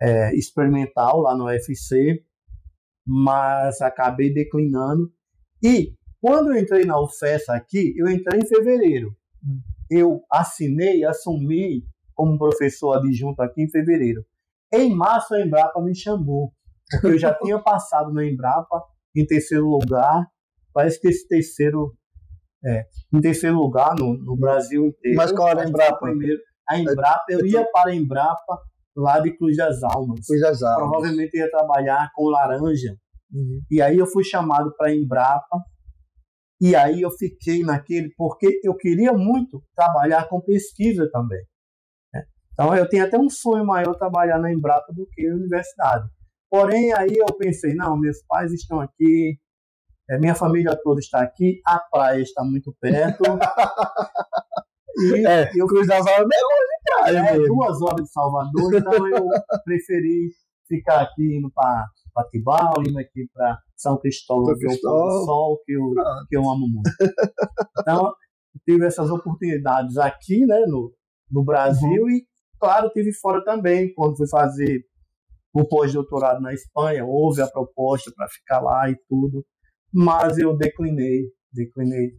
[0.00, 2.24] é, experimental lá no UFC,
[3.06, 5.12] mas acabei declinando.
[5.62, 9.16] E quando eu entrei na UFES aqui, eu entrei em fevereiro.
[9.44, 9.60] Hum.
[9.90, 11.84] Eu assinei, assumi
[12.22, 14.24] como professor adjunto aqui em fevereiro.
[14.72, 16.52] Em março, a Embrapa me chamou,
[16.88, 18.80] porque eu já tinha passado na Embrapa
[19.16, 20.24] em terceiro lugar.
[20.72, 21.92] Parece que esse terceiro,
[22.64, 25.16] é, em terceiro lugar no, no Brasil inteiro.
[25.16, 25.98] Mas qual era a Embrapa?
[25.98, 28.60] Primeiro, a Embrapa, eu ia para a Embrapa
[28.96, 30.24] lá de Cruz das Almas.
[30.24, 30.90] Cruz das Almas.
[30.90, 32.96] Provavelmente ia trabalhar com laranja.
[33.32, 33.62] Uhum.
[33.68, 35.58] E aí eu fui chamado para a Embrapa.
[36.60, 41.44] E aí eu fiquei naquele, porque eu queria muito trabalhar com pesquisa também.
[42.52, 46.08] Então eu tenho até um sonho maior trabalhar na Embrapa do que na universidade.
[46.50, 49.38] Porém, aí eu pensei, não, meus pais estão aqui,
[50.10, 53.22] é, minha família toda está aqui, a praia está muito perto.
[54.98, 57.18] e é, eu Cruz das Almas é longe de praia.
[57.18, 59.26] É, duas horas de Salvador, então eu
[59.64, 60.30] preferi
[60.68, 65.72] ficar aqui indo para Patibal, indo aqui para São Cristóvão, que é o sol que
[65.72, 65.94] eu,
[66.28, 66.90] que eu amo muito.
[67.80, 68.12] Então,
[68.64, 70.92] tive essas oportunidades aqui, né, no,
[71.30, 72.10] no Brasil uhum.
[72.10, 72.26] e
[72.62, 74.84] claro, tive fora também, quando fui fazer
[75.52, 79.44] o pós-doutorado na Espanha, houve a proposta para ficar lá e tudo,
[79.92, 82.12] mas eu declinei, declinei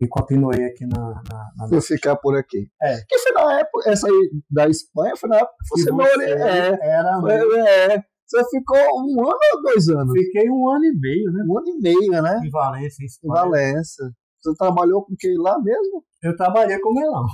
[0.00, 1.22] e continuei aqui na.
[1.30, 2.66] na, na Vou ficar por aqui.
[2.82, 2.96] É.
[3.06, 6.78] Que foi na época, essa aí da Espanha, foi na época que você, você é,
[6.82, 7.20] era.
[7.20, 10.12] Foi, é, você ficou um ano ou dois anos?
[10.12, 11.44] Fiquei um ano e meio, né?
[11.46, 12.40] Um ano e meio, né?
[12.42, 13.32] Em Valência, em Espanha.
[13.32, 14.04] Em Valência.
[14.40, 16.04] Você trabalhou com quem lá mesmo?
[16.22, 17.26] Eu trabalhei com melão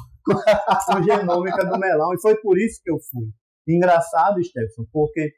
[0.66, 3.28] ação genômica do melão, e foi por isso que eu fui.
[3.66, 5.32] Engraçado, Stefan, porque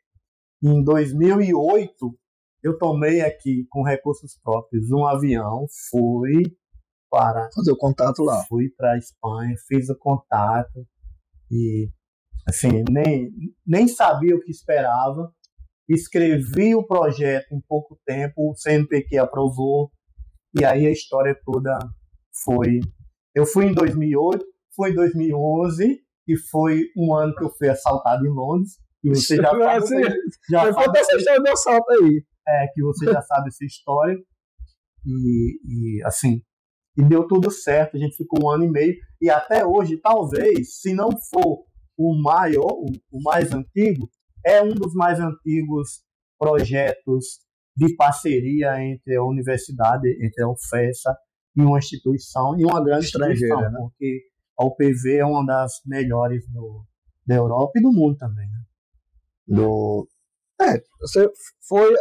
[0.62, 2.18] em 2008
[2.62, 6.42] eu tomei aqui com recursos próprios um avião, fui
[7.10, 8.44] para fazer o contato lá.
[8.48, 10.86] Fui para a Espanha, fiz o contato
[11.50, 11.88] e
[12.46, 13.30] assim, nem,
[13.66, 15.32] nem sabia o que esperava.
[15.88, 19.90] Escrevi o projeto em pouco tempo, o CNPq aprovou
[20.58, 21.78] e aí a história toda
[22.44, 22.80] foi.
[23.34, 24.44] Eu fui em 2008,
[24.76, 28.78] foi em 2011 e foi um ano que eu fui assaltado em Londres.
[29.02, 30.02] E você já sabe, assim,
[30.50, 32.24] já sabe essa história do assalto aí.
[32.48, 34.16] É, que você já sabe essa história.
[35.04, 36.42] E, e, assim,
[36.96, 37.96] e deu tudo certo.
[37.96, 38.96] A gente ficou um ano e meio.
[39.20, 41.64] E até hoje, talvez, se não for
[41.96, 44.08] o maior, o, o mais antigo,
[44.44, 46.02] é um dos mais antigos
[46.38, 47.40] projetos
[47.76, 51.16] de parceria entre a universidade, entre a UFESA
[51.56, 53.78] e uma instituição, e uma grande estrangeira, né?
[53.78, 54.22] porque
[54.58, 56.84] a UPV é uma das melhores do,
[57.26, 58.48] da Europa e do mundo também.
[58.48, 58.60] Né?
[59.46, 60.08] Do,
[60.60, 61.30] é, você
[61.68, 61.94] foi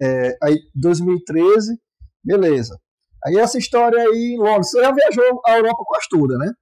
[0.00, 1.78] é, aí 2013,
[2.24, 2.78] beleza.
[3.24, 6.52] Aí essa história aí em Londres, você já viajou a Europa quase toda, né?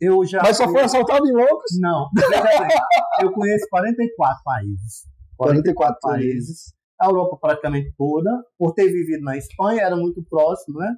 [0.00, 0.42] Eu já.
[0.42, 1.78] Mas só foi assaltado em Londres?
[1.78, 2.08] Não.
[3.22, 5.02] eu conheço 44 países.
[5.36, 6.74] 44, 44 países.
[7.00, 10.92] A Europa praticamente toda, por ter vivido na Espanha, era muito próximo, né?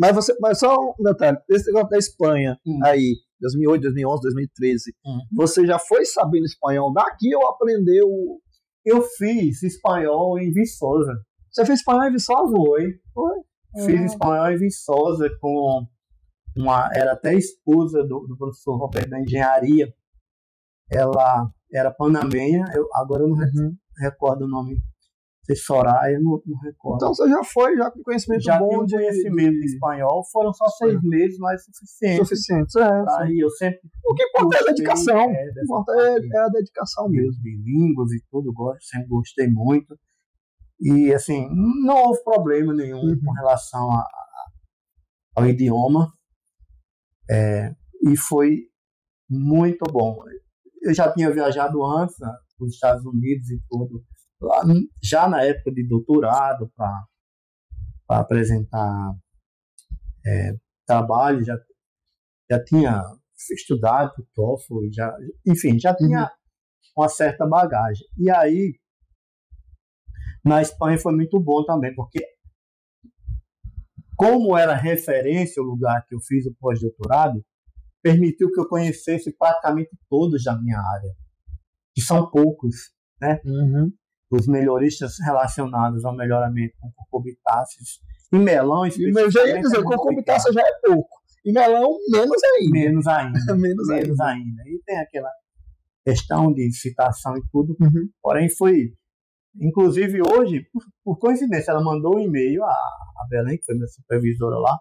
[0.00, 2.80] Mas você, mas só um detalhe, esse negócio da Espanha hum.
[2.82, 5.18] aí, 2008, 2011, 2013, hum.
[5.30, 8.08] você já foi sabendo espanhol daqui ou aprendeu?
[8.82, 11.12] Eu fiz espanhol em Viçosa.
[11.50, 12.50] Você fez espanhol em Viçosa?
[12.50, 13.00] Foi.
[13.12, 13.84] Foi.
[13.84, 14.06] Fiz ah.
[14.06, 15.86] espanhol em Viçosa com
[16.56, 19.92] uma, era até esposa do, do professor Roberto da engenharia.
[20.90, 23.76] Ela era panamenha, eu, agora eu não uhum.
[23.98, 24.80] recordo o nome
[25.54, 26.96] de Soraya, não, não recordo.
[26.96, 30.66] Então você já foi, já com conhecimento já bom de conhecimento de espanhol, foram só
[30.68, 31.00] seis é.
[31.02, 32.28] meses, mas suficientes.
[32.28, 33.04] Suficientes, é.
[33.18, 33.80] Aí eu sempre.
[34.04, 35.18] O que importa é a dedicação.
[35.18, 37.42] É, o que importa é, é, a dedicação mesmo.
[37.42, 39.98] De línguas e tudo, gosto, sempre gostei muito.
[40.80, 41.48] E assim,
[41.84, 43.20] não houve problema nenhum uhum.
[43.22, 44.46] com relação a, a,
[45.36, 46.12] ao idioma.
[47.28, 48.62] É, e foi
[49.28, 50.16] muito bom.
[50.82, 54.02] Eu já tinha viajado antes, né, para os Estados Unidos e tudo,
[54.40, 54.62] lá,
[55.02, 57.06] já na época de doutorado, para
[58.08, 59.14] apresentar
[60.26, 60.54] é,
[60.86, 61.56] trabalho, já,
[62.50, 63.02] já tinha
[63.54, 66.28] estudado o TOEFL, já, enfim, já tinha uhum.
[66.96, 68.06] uma certa bagagem.
[68.18, 68.74] E aí,
[70.44, 72.24] na Espanha foi muito bom também, porque
[74.16, 77.42] como era referência o lugar que eu fiz o pós-doutorado,
[78.02, 81.14] permitiu que eu conhecesse praticamente todos da minha área,
[81.94, 83.40] que são poucos, né?
[83.44, 83.90] Uhum.
[84.30, 88.00] Os melhoristas relacionados ao melhoramento com cucubitáceos
[88.32, 89.32] e melão, especificamente.
[89.32, 91.20] Já ia dizer, cucubitácea já é pouco.
[91.44, 92.70] E melão, menos ainda.
[92.70, 93.56] Menos ainda.
[93.56, 94.24] menos, menos ainda.
[94.24, 94.62] ainda.
[94.66, 95.30] E tem aquela
[96.04, 97.76] questão de citação e tudo.
[97.80, 98.08] Uhum.
[98.22, 98.92] Porém, foi.
[99.60, 103.88] Inclusive, hoje, por, por coincidência, ela mandou um e-mail, a, a Belém, que foi minha
[103.88, 104.78] supervisora lá,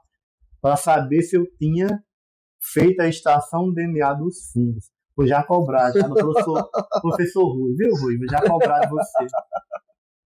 [0.62, 1.88] para saber se eu tinha
[2.62, 4.86] feito a extração do DNA dos fungos.
[5.20, 6.70] Vou já cobrar, já no professor,
[7.02, 8.18] professor Rui, viu, Rui?
[8.18, 9.28] Vou já cobrar de você.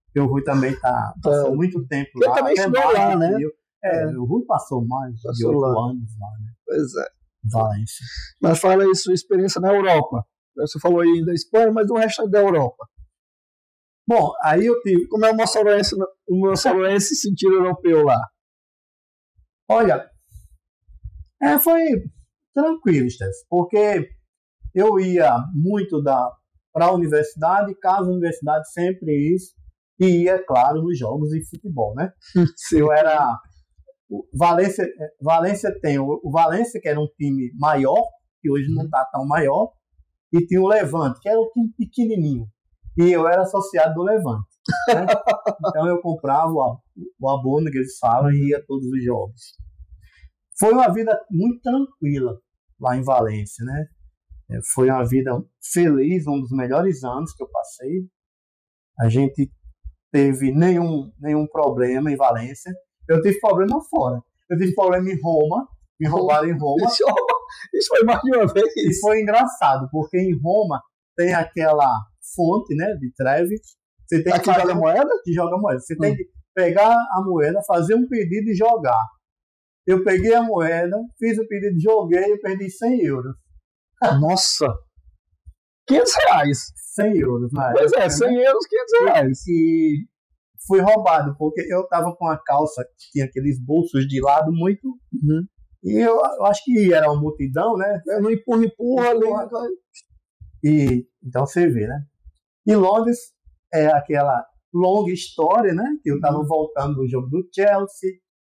[0.05, 1.55] Porque o Rui também tá, passou é.
[1.55, 2.27] muito tempo lá.
[2.27, 3.37] Ele também estudou lá, né?
[3.83, 6.53] É, é, o Rui passou mais passou de oito anos lá, né?
[6.63, 7.07] Pois é.
[7.51, 8.05] Valência.
[8.39, 10.23] Mas fala aí sua experiência na Europa.
[10.57, 12.87] Você falou aí da Espanha, mas do resto da Europa.
[14.07, 15.07] Bom, aí eu tive.
[15.07, 15.95] Como é o moçaroense,
[16.29, 18.21] o moçaroense sentido europeu lá?
[19.67, 20.07] Olha,
[21.41, 21.83] é, foi
[22.53, 24.07] tranquilo, Steph, porque
[24.73, 29.53] eu ia muito para a universidade, casa universidade sempre isso,
[29.99, 32.11] e ia, claro, nos jogos de futebol, né?
[32.73, 33.39] eu era.
[34.33, 34.87] Valência,
[35.21, 38.03] Valência tem o, Valência, que era um time maior,
[38.41, 39.71] que hoje não está tão maior,
[40.31, 42.47] e tinha o Levante, que era um time pequenininho.
[42.97, 44.47] E eu era associado do Levante.
[44.87, 45.05] Né?
[45.67, 46.79] então eu comprava o,
[47.19, 49.41] o abono que eles falam e ia a todos os jogos.
[50.59, 52.37] Foi uma vida muito tranquila
[52.79, 53.87] lá em Valência, né?
[54.53, 55.31] É, foi uma vida
[55.73, 58.07] feliz, um dos melhores anos que eu passei.
[58.99, 59.51] A gente
[60.11, 62.71] teve nenhum, nenhum problema em Valência.
[63.09, 64.21] Eu tive problema fora.
[64.49, 65.67] Eu tive problema em Roma,
[65.99, 66.85] me roubaram em Roma.
[66.85, 67.03] Isso,
[67.73, 68.71] isso foi mais de uma vez.
[68.77, 70.81] E foi engraçado, porque em Roma
[71.17, 71.89] tem aquela
[72.35, 73.55] fonte, né, de Trevi.
[74.05, 75.09] Você tem que, que joga moeda?
[75.23, 75.79] Que joga moeda.
[75.79, 75.99] Você hum.
[75.99, 79.03] tem que pegar a moeda, fazer um pedido e jogar.
[79.87, 83.35] Eu peguei a moeda, fiz o pedido, joguei e perdi 100 euros.
[84.19, 84.67] Nossa!
[85.87, 86.57] 500 reais.
[86.95, 87.73] 100 euros, né?
[87.75, 88.47] Pois é, 100 né?
[88.47, 89.47] euros, 500 reais.
[89.47, 90.07] E
[90.67, 94.87] fui roubado, porque eu tava com a calça que tinha aqueles bolsos de lado muito.
[94.87, 95.45] Uhum.
[95.83, 98.01] E eu, eu, acho que era uma multidão, né?
[98.07, 99.27] É, não empurra, empurra ali.
[100.63, 102.05] E, então você vê, né?
[102.65, 103.17] E Londres
[103.73, 105.97] é aquela longa história, né?
[106.01, 106.47] Que eu tava uhum.
[106.47, 108.11] voltando do jogo do Chelsea,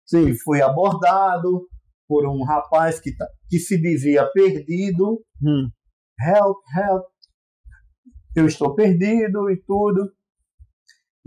[0.05, 0.27] Sim.
[0.27, 1.67] e fui abordado
[2.07, 5.23] por um rapaz que, tá, que se dizia perdido.
[5.41, 5.69] Hum.
[6.21, 7.03] Help, help.
[8.35, 10.11] Eu estou perdido e tudo.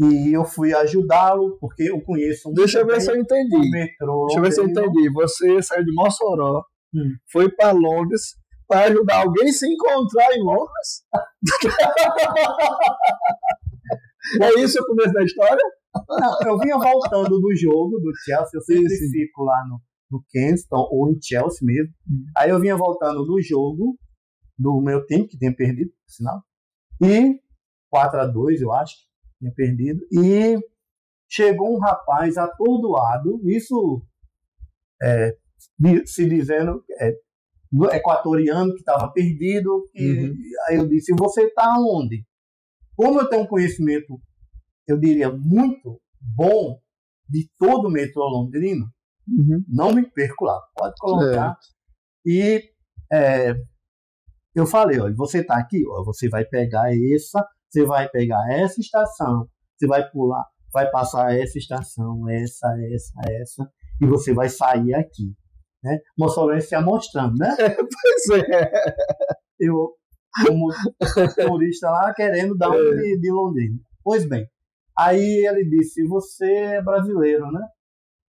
[0.00, 3.70] E eu fui ajudá-lo, porque eu conheço Deixa eu ver se eu entendi.
[3.70, 5.10] Metrô, Deixa eu ver se eu entendi.
[5.12, 6.62] Você saiu de Mossoró,
[6.94, 7.16] hum.
[7.32, 8.36] foi para Londres
[8.68, 11.02] para ajudar alguém a se encontrar em Londres?
[14.42, 15.64] é isso o começo da história?
[16.08, 19.10] Não, eu vinha voltando do jogo do Chelsea, eu sempre sim.
[19.10, 21.92] fico lá no, no Kenston ou em Chelsea mesmo.
[22.08, 22.24] Hum.
[22.36, 23.98] Aí eu vinha voltando do jogo
[24.58, 26.42] do meu time, que tinha perdido, por sinal.
[27.00, 27.40] E
[27.90, 28.94] 4 a 2 eu acho,
[29.38, 30.00] tinha perdido.
[30.10, 30.58] E
[31.28, 34.02] chegou um rapaz atordoado, isso
[35.02, 35.36] é,
[36.06, 37.14] se dizendo é,
[37.96, 39.88] equatoriano que estava perdido.
[39.94, 40.34] E, uhum.
[40.68, 42.24] Aí eu disse: Você está onde?
[42.96, 44.20] Como eu tenho um conhecimento
[44.88, 46.80] eu diria, muito bom
[47.28, 48.86] de todo o metrô londrino,
[49.28, 49.64] uhum.
[49.68, 51.52] não me perco lá, pode colocar.
[51.52, 52.30] É.
[52.30, 52.62] E
[53.12, 53.54] é,
[54.54, 58.80] eu falei, olha, você está aqui, ó, você vai pegar essa, você vai pegar essa
[58.80, 64.94] estação, você vai pular, vai passar essa estação, essa, essa, essa, e você vai sair
[64.94, 65.34] aqui.
[65.82, 65.98] Né?
[66.18, 67.54] Mossolense se mostrando, né?
[67.56, 68.70] pois é.
[69.60, 69.92] Eu,
[70.46, 70.72] como
[71.36, 72.96] turista lá, querendo dar um é.
[72.96, 73.78] de, de Londrina.
[74.02, 74.48] Pois bem,
[74.98, 77.60] Aí ele disse: Você é brasileiro, né?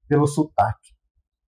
[0.07, 0.93] Pelo sotaque.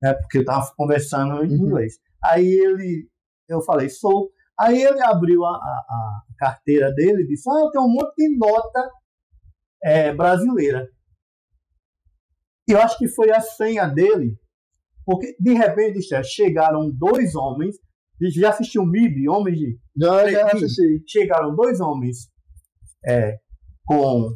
[0.04, 1.68] É, porque eu estava conversando em uhum.
[1.68, 1.96] inglês.
[2.24, 3.10] Aí ele,
[3.48, 4.32] eu falei: Sou.
[4.60, 8.16] Aí ele abriu a, a, a carteira dele e disse: Ah, eu tenho um monte
[8.16, 8.92] de nota
[9.84, 10.88] é, brasileira.
[12.68, 14.38] Eu acho que foi a senha dele,
[15.06, 17.78] porque de repente chegaram dois homens,
[18.22, 19.80] já assistiu o MIB, Homens de.
[19.96, 21.04] Já, já assisti.
[21.08, 22.30] Chegaram dois homens
[23.08, 23.38] é,
[23.86, 24.36] com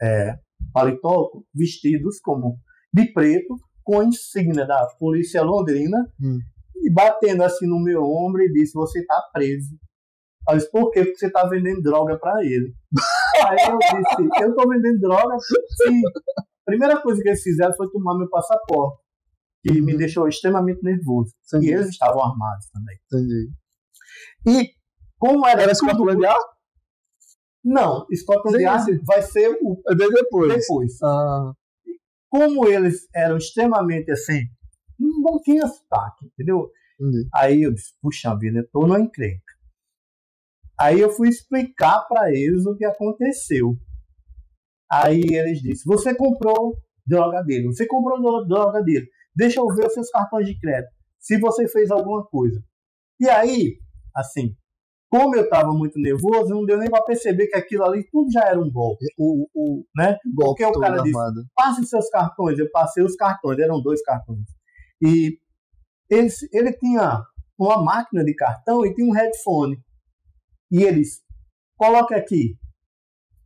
[0.00, 0.38] é,
[0.72, 2.58] paletó, vestidos como
[2.96, 6.38] de preto, com a insígnia da polícia londrina, hum.
[6.76, 9.76] e batendo assim no meu ombro e disse: Você está preso.
[10.48, 11.04] Eu disse, por quê?
[11.04, 12.72] Porque você está vendendo droga para ele.
[13.48, 15.36] Aí eu disse, eu estou vendendo droga.
[15.40, 16.00] Sim.
[16.38, 19.02] A primeira coisa que eles fizeram foi tomar meu passaporte,
[19.62, 19.98] que me uhum.
[19.98, 21.32] deixou extremamente nervoso.
[21.48, 21.66] Entendi.
[21.66, 22.96] E eles estavam armados também.
[23.06, 23.50] Entendi.
[24.46, 24.70] E
[25.18, 26.44] como era, era Scotland Yard?
[27.64, 30.54] Não, Scotland Yard vai ser o é depois.
[30.54, 31.02] depois.
[31.02, 31.52] Ah.
[32.28, 34.42] Como eles eram extremamente assim,
[34.98, 36.70] não tinha sotaque, entendeu?
[37.00, 37.28] Entendi.
[37.34, 39.56] Aí eu disse, puxa vida, eu tô na encrenca.
[40.78, 43.76] Aí eu fui explicar para eles o que aconteceu.
[44.90, 49.08] Aí eles disseram: Você comprou droga dele, você comprou droga dele.
[49.34, 52.62] Deixa eu ver os seus cartões de crédito, se você fez alguma coisa.
[53.18, 53.78] E aí,
[54.14, 54.54] assim,
[55.08, 58.44] como eu estava muito nervoso, não deu nem para perceber que aquilo ali tudo já
[58.44, 59.06] era um golpe.
[59.16, 60.18] O, o, né?
[60.34, 61.18] Golpe Porque o cara disse:
[61.54, 62.58] passe os seus cartões.
[62.58, 64.44] Eu passei os cartões, eram dois cartões.
[65.00, 65.38] E
[66.10, 67.22] ele, ele tinha
[67.58, 69.78] uma máquina de cartão e tinha um headphone
[70.70, 71.22] e eles
[71.76, 72.56] coloque aqui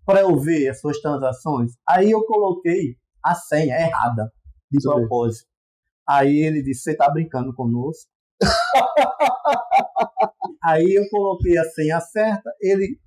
[0.05, 1.73] para eu ver as suas transações.
[1.89, 4.33] Aí eu coloquei a senha errada
[4.71, 5.49] de propósito.
[6.09, 8.10] Aí ele disse: Você está brincando conosco?
[10.65, 12.51] Aí eu coloquei a senha certa.
[12.61, 12.99] Ele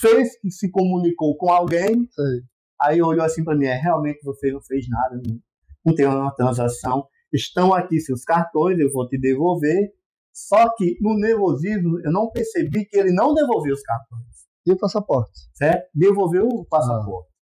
[0.00, 1.94] fez que se comunicou com alguém.
[1.94, 2.40] Sim.
[2.80, 5.38] Aí olhou assim para mim: É, realmente você não fez nada, não,
[5.86, 7.06] não tem uma transação.
[7.32, 9.92] Estão aqui seus cartões, eu vou te devolver.
[10.32, 14.46] Só que no nervosismo eu não percebi que ele não devolveu os cartões.
[14.64, 15.32] E o passaporte?
[15.54, 15.88] Certo?
[15.94, 17.28] Devolveu o passaporte.
[17.28, 17.34] Ah.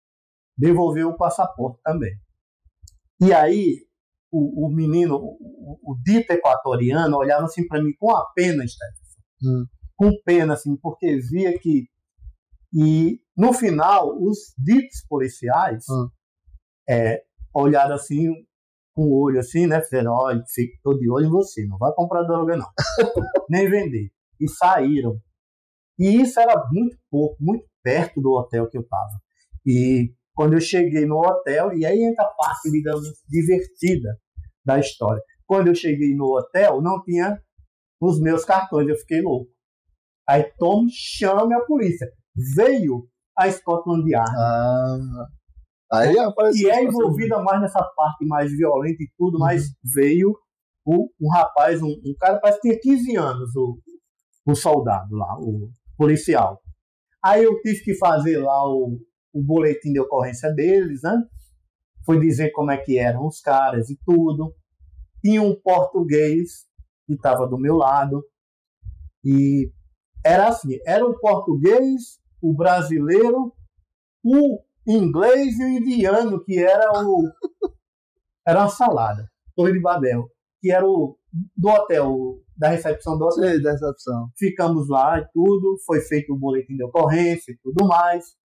[0.56, 2.12] Devolveu o passaporte também.
[3.20, 3.85] E aí
[4.30, 8.64] o, o menino, o, o, dito equatoriano, olhava assim para mim com a pena,
[9.42, 9.64] hum.
[9.96, 11.88] com pena, assim, porque via que.
[12.72, 16.08] E no final, os ditos policiais hum.
[16.88, 17.22] é,
[17.54, 18.28] olharam assim
[18.94, 19.82] com o olho assim, né?
[19.82, 20.42] Fizeram, olha,
[20.82, 22.66] tô de olho em você, não vai comprar droga não.
[23.48, 24.10] Nem vender.
[24.40, 25.20] E saíram.
[25.98, 29.20] E isso era muito pouco, muito perto do hotel que eu tava.
[29.64, 34.18] E quando eu cheguei no hotel, e aí entra a parte, digamos, divertida
[34.62, 35.22] da história.
[35.46, 37.40] Quando eu cheguei no hotel, não tinha
[38.00, 39.50] os meus cartões, eu fiquei louco.
[40.28, 42.06] Aí Tom chame a polícia.
[42.54, 44.30] Veio a Scotland Yard.
[44.36, 45.26] Ah.
[45.92, 46.68] Aí apareceu.
[46.68, 49.40] Que é envolvida mais nessa parte mais violenta e tudo, uhum.
[49.40, 50.36] mas veio
[50.84, 53.78] o, um rapaz, um, um, cara parece que tinha 15 anos, o,
[54.46, 56.60] o soldado lá, o policial.
[57.24, 58.98] Aí eu tive que fazer lá o,
[59.36, 61.22] o boletim de ocorrência deles, né?
[62.06, 64.54] Foi dizer como é que eram os caras e tudo.
[65.22, 66.64] Tinha um português
[67.06, 68.24] que estava do meu lado.
[69.22, 69.70] E
[70.24, 73.52] era assim, era o português, o brasileiro,
[74.24, 77.30] o inglês e o indiano, que era o.
[78.48, 79.28] Era uma salada.
[79.56, 80.30] Torre de Babel.
[80.60, 81.18] Que era o
[81.56, 83.56] do hotel, da recepção do hotel.
[83.56, 84.30] Sim, da recepção.
[84.38, 85.76] Ficamos lá e tudo.
[85.84, 88.36] Foi feito o boletim de ocorrência e tudo mais.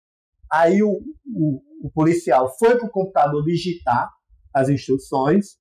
[0.52, 4.10] Aí o, o, o policial foi para o computador digitar
[4.54, 5.58] as instruções.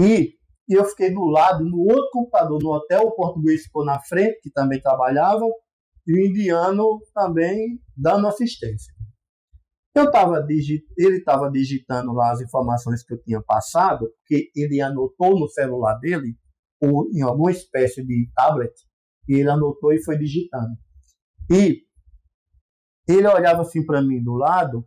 [0.00, 0.34] E,
[0.68, 4.50] eu fiquei do lado, no outro computador, no hotel, o português ficou na frente, que
[4.50, 5.44] também trabalhava,
[6.06, 8.92] e o indiano também dando assistência.
[9.94, 10.84] Eu tava digit...
[10.96, 15.98] Ele estava digitando lá as informações que eu tinha passado, que ele anotou no celular
[15.98, 16.36] dele,
[16.80, 18.72] ou em alguma espécie de tablet,
[19.28, 20.74] e ele anotou e foi digitando.
[21.50, 21.82] E
[23.08, 24.86] ele olhava assim para mim do lado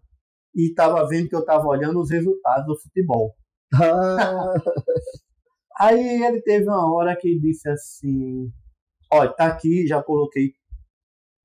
[0.56, 3.34] e estava vendo que eu estava olhando os resultados do futebol.
[3.74, 4.54] Ah.
[5.78, 8.50] Aí ele teve uma hora que disse assim:
[9.12, 10.54] Olha, tá aqui, já coloquei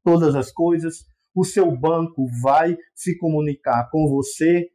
[0.04, 4.68] todas as coisas o seu banco vai se comunicar com você,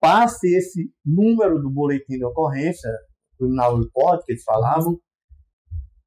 [0.00, 2.90] passe esse número do boletim de ocorrência,
[3.38, 4.98] criminal report que eles falavam,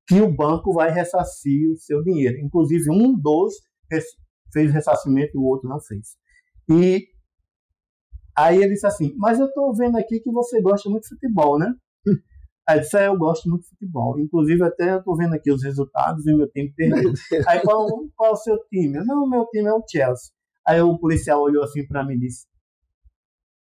[0.07, 2.37] que o banco vai ressarcir o seu dinheiro.
[2.39, 3.53] Inclusive, um dos
[4.51, 6.15] fez ressarcimento e o outro não fez.
[6.69, 7.07] E
[8.35, 11.57] aí ele disse assim: Mas eu estou vendo aqui que você gosta muito de futebol,
[11.59, 11.73] né?
[12.67, 14.19] Aí disse, é, eu gosto muito de futebol.
[14.19, 17.13] Inclusive, até eu tô vendo aqui os resultados e meu time perdeu.
[17.47, 19.05] Aí, qual, qual é o seu time?
[19.05, 20.33] Não, meu time é o Chelsea.
[20.67, 22.47] Aí o policial olhou assim para mim e disse,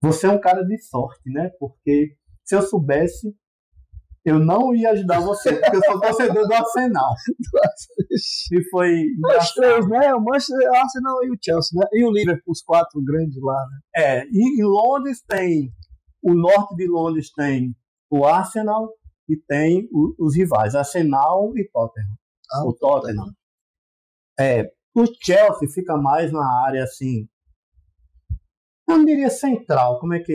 [0.01, 1.51] você é um cara de sorte, né?
[1.59, 3.35] Porque se eu soubesse
[4.25, 7.15] eu não ia ajudar você, porque eu sou torcedor do Arsenal.
[8.53, 9.05] e foi.
[9.39, 10.15] Os três, né?
[10.15, 11.87] O Manchester, o Arsenal e o Chelsea, né?
[11.93, 13.81] E o Liverpool, os quatro grandes lá, né?
[13.97, 15.73] É, e em Londres tem.
[16.23, 17.75] O norte de Londres tem
[18.09, 18.91] o Arsenal
[19.29, 22.17] e tem o, os rivais, Arsenal e Tottenham.
[22.53, 23.33] Ah, o Tottenham.
[24.39, 27.27] É, o Chelsea fica mais na área assim.
[28.89, 30.33] Eu não diria central, como é que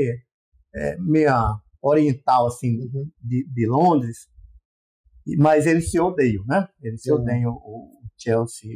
[0.76, 0.94] é?
[0.94, 3.09] é meia oriental assim uhum.
[3.21, 4.28] de, de, Londres,
[5.38, 6.67] mas eles se odeiam, né?
[6.82, 7.21] Eles se uhum.
[7.21, 8.71] odeiam o Chelsea.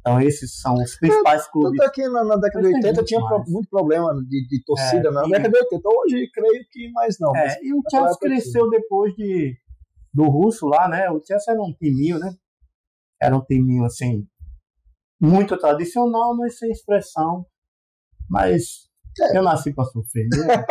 [0.00, 1.78] Então esses são os principais é, clubes.
[1.78, 3.48] Tanto aqui na, na década de 80 tinha mais.
[3.50, 5.30] muito problema de, de torcida é, na e...
[5.30, 5.88] década de 80.
[5.88, 7.34] Hoje creio que mais não.
[7.36, 9.56] É, e o Chelsea cresceu depois de
[10.12, 11.10] do russo lá, né?
[11.10, 12.34] O Chelsea era um timinho, né?
[13.20, 14.26] Era um timinho assim
[15.20, 17.44] muito tradicional, mas sem expressão.
[18.28, 18.87] Mas
[19.34, 20.64] eu nasci para sofrer, né?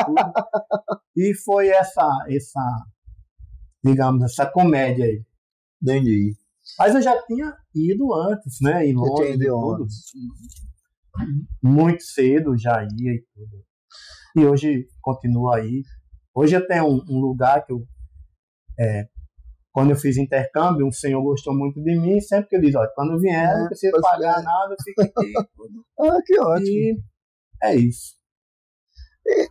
[1.16, 2.86] e foi essa, essa,
[3.84, 5.24] digamos, essa comédia aí.
[5.82, 6.36] Entendi.
[6.78, 8.86] Mas eu já tinha ido antes, né?
[8.86, 9.88] Em Londres e tudo.
[11.64, 13.64] Muito cedo já ia e tudo.
[14.36, 15.84] E hoje continua aí.
[16.36, 17.84] Hoje até um, um lugar que eu.
[18.80, 19.08] É,
[19.72, 22.92] quando eu fiz intercâmbio, um senhor gostou muito de mim, sempre que ele diz, olha,
[22.96, 25.34] quando vier, é, não precisa pagar nada, fica aqui.
[26.02, 26.68] ah, que ótimo.
[26.68, 27.00] E
[27.64, 28.16] é isso.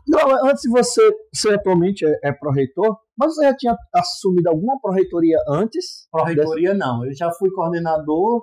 [0.09, 4.81] Não, antes de você, você atualmente é, é pró-reitor, mas você já tinha assumido alguma
[4.81, 6.09] pró-reitoria antes?
[6.11, 6.87] Pró-reitoria dessa...
[6.87, 8.43] não, eu já fui coordenador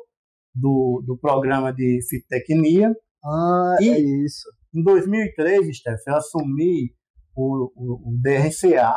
[0.53, 2.95] do, do programa de fitotecnia.
[3.25, 4.47] Ah, e é isso.
[4.73, 6.91] Em 2003, Steph, eu assumi
[7.35, 8.93] o, o, o, DRCA,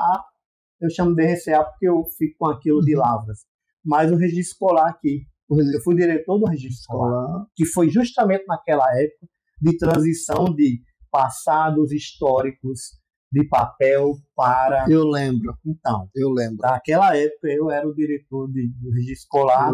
[0.80, 3.01] eu chamo DRCA porque eu fico com aquilo de uhum.
[3.01, 3.39] lavras,
[3.84, 5.26] mas o registro escolar aqui.
[5.49, 9.28] Eu fui diretor do registro escolar, que foi justamente naquela época
[9.62, 10.80] de transição de
[11.16, 13.00] passados históricos
[13.32, 14.84] de papel para.
[14.86, 15.56] Eu lembro.
[15.64, 16.10] Então.
[16.14, 16.58] Eu lembro.
[16.58, 19.72] Naquela época eu era o diretor de, do registro escolar.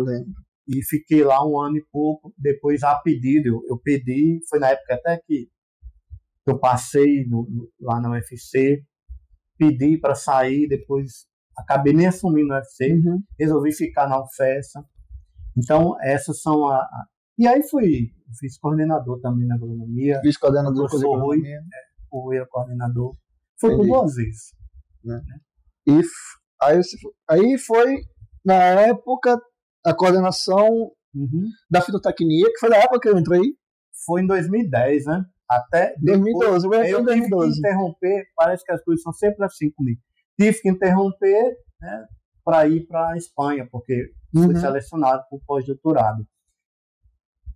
[0.69, 2.33] E fiquei lá um ano e pouco.
[2.39, 4.39] Depois, a pedido, eu, eu pedi.
[4.49, 5.49] Foi na época até que
[6.47, 8.85] eu passei no, no, lá na UFC.
[9.59, 10.69] Pedi para sair.
[10.69, 11.27] Depois
[11.59, 12.93] acabei nem assumindo o UFC.
[12.93, 13.21] Uhum.
[13.37, 14.85] Resolvi ficar na UFESA.
[15.57, 17.07] Então, essas são a, a.
[17.39, 20.21] E aí fui fiz coordenador também na agronomia.
[20.23, 21.57] Vice-coordenador de agronomia.
[21.57, 23.17] É, fui coordenador.
[23.61, 24.55] Foi por duas vezes.
[25.05, 25.21] Né?
[25.87, 26.01] E
[26.61, 26.81] aí,
[27.29, 27.97] aí foi,
[28.45, 29.41] na época,
[29.85, 31.49] a coordenação uhum.
[31.71, 33.57] da fitotecnia, que foi na época que eu entrei.
[34.05, 35.25] Foi em 2010, né?
[35.49, 37.53] Até 2012, depois, eu, eu tive 2012.
[37.53, 40.01] que interromper, parece que as coisas são sempre assim comigo.
[40.41, 42.07] Tive que interromper né,
[42.43, 44.45] para ir para a Espanha, porque uhum.
[44.45, 46.27] fui selecionado para o pós-doutorado.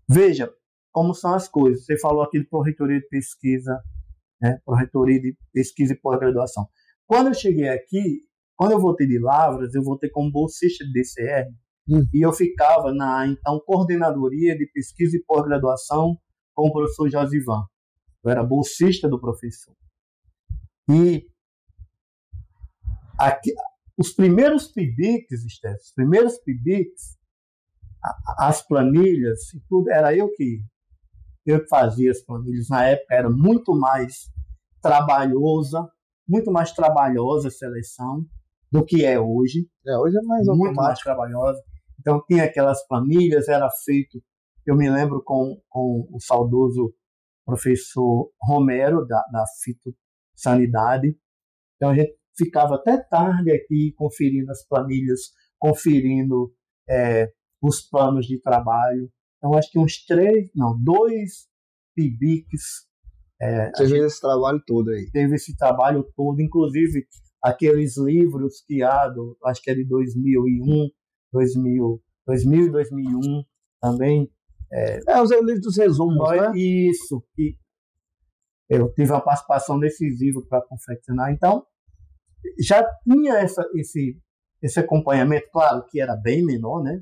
[0.08, 0.52] Veja,
[0.96, 1.84] como são as coisas.
[1.84, 3.78] Você falou aqui de pró-reitoria de pesquisa,
[4.40, 4.58] né?
[4.64, 6.66] pró-reitoria de pesquisa e pós-graduação.
[7.06, 8.22] Quando eu cheguei aqui,
[8.56, 11.48] quando eu voltei de Lavras, eu voltei como bolsista de DCR,
[11.88, 12.06] hum.
[12.14, 16.16] e eu ficava na, então, coordenadoria de pesquisa e pós-graduação
[16.54, 17.66] com o professor Josivan.
[18.24, 19.74] Eu era bolsista do professor.
[20.88, 21.26] E
[23.18, 23.52] aqui,
[23.98, 27.15] os primeiros PIBICs, Steph, os primeiros PIBICs,
[28.38, 30.60] as planilhas e tudo, era eu que
[31.46, 34.28] eu que fazia as planilhas na época era muito mais
[34.82, 35.88] trabalhosa,
[36.28, 38.24] muito mais trabalhosa a seleção
[38.70, 39.68] do que é hoje.
[39.86, 40.82] É, hoje é mais muito automático.
[40.82, 41.62] mais trabalhosa.
[42.00, 44.22] Então tinha aquelas planilhas, era feito,
[44.66, 46.92] eu me lembro com, com o saudoso
[47.44, 51.16] professor Romero da, da fitossanidade.
[51.76, 55.20] Então a gente ficava até tarde aqui conferindo as planilhas,
[55.58, 56.52] conferindo
[56.88, 57.32] é,
[57.62, 59.10] os planos de trabalho.
[59.38, 61.48] Então, acho que uns três, não, dois
[61.94, 62.86] PIBICs.
[63.40, 65.10] É, Teve esse trabalho todo aí.
[65.10, 67.06] Teve esse trabalho todo, inclusive
[67.42, 70.88] aqueles livros criados, acho que é de 2001,
[71.32, 73.44] 2000, 2000 e 2001
[73.80, 74.30] também.
[74.72, 76.52] É, é os livros dos resumos, né?
[76.56, 77.22] Isso.
[77.38, 77.56] E
[78.68, 81.30] eu tive uma participação decisiva para confeccionar.
[81.32, 81.64] Então,
[82.58, 84.20] já tinha essa, esse,
[84.60, 87.00] esse acompanhamento, claro que era bem menor, né?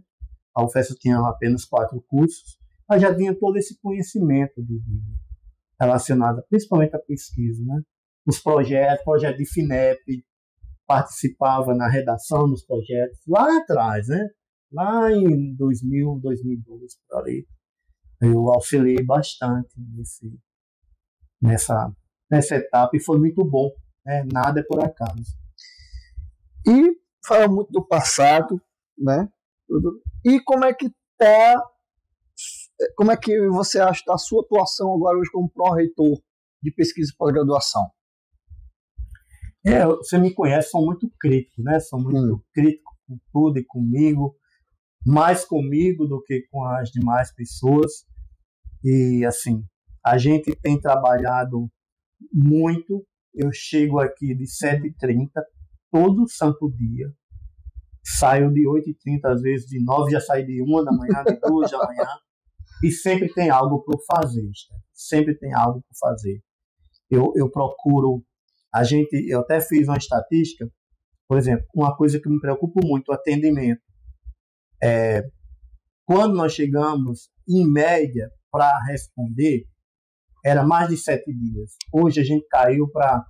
[0.55, 4.81] A UFES tinha apenas quatro cursos, mas já tinha todo esse conhecimento de,
[5.81, 7.63] relacionado principalmente à pesquisa.
[7.65, 7.83] Né?
[8.27, 10.25] Os projetos, projeto de FINEP,
[10.87, 14.29] participava na redação dos projetos lá atrás, né?
[14.73, 17.47] lá em 2000, 2012, por ali.
[18.21, 20.39] Eu auxiliei bastante nesse,
[21.41, 21.93] nessa,
[22.31, 23.71] nessa etapa e foi muito bom.
[24.05, 24.25] Né?
[24.33, 25.23] Nada é por acaso.
[26.67, 26.97] E
[27.27, 28.61] fala muito do passado,
[28.97, 29.29] né?
[30.25, 31.63] E como é que tá
[32.97, 36.21] como é que você acha a sua atuação agora hoje como pró-reitor
[36.63, 37.89] de pesquisa e pós-graduação?
[39.65, 41.79] É, você me conhece, sou muito crítico, né?
[41.81, 42.41] Sou muito hum.
[42.53, 44.37] crítico com tudo e comigo,
[45.07, 48.05] mais comigo do que com as demais pessoas.
[48.83, 49.65] E assim,
[50.05, 51.71] a gente tem trabalhado
[52.33, 53.07] muito.
[53.33, 55.31] Eu chego aqui de 7h30
[55.91, 57.11] todo santo dia.
[58.05, 61.71] Saio de 8h30, às vezes de 9 já saio de 1 da manhã, de 2
[61.71, 62.07] da manhã.
[62.83, 64.49] E sempre tem algo para fazer.
[64.93, 66.43] Sempre tem algo para fazer.
[67.11, 68.23] Eu, eu procuro.
[68.73, 70.69] A gente, eu até fiz uma estatística.
[71.27, 73.81] Por exemplo, uma coisa que me preocupa muito, o atendimento.
[74.83, 75.23] É,
[76.05, 79.65] quando nós chegamos, em média, para responder,
[80.45, 81.77] era mais de sete dias.
[81.91, 83.25] Hoje a gente caiu para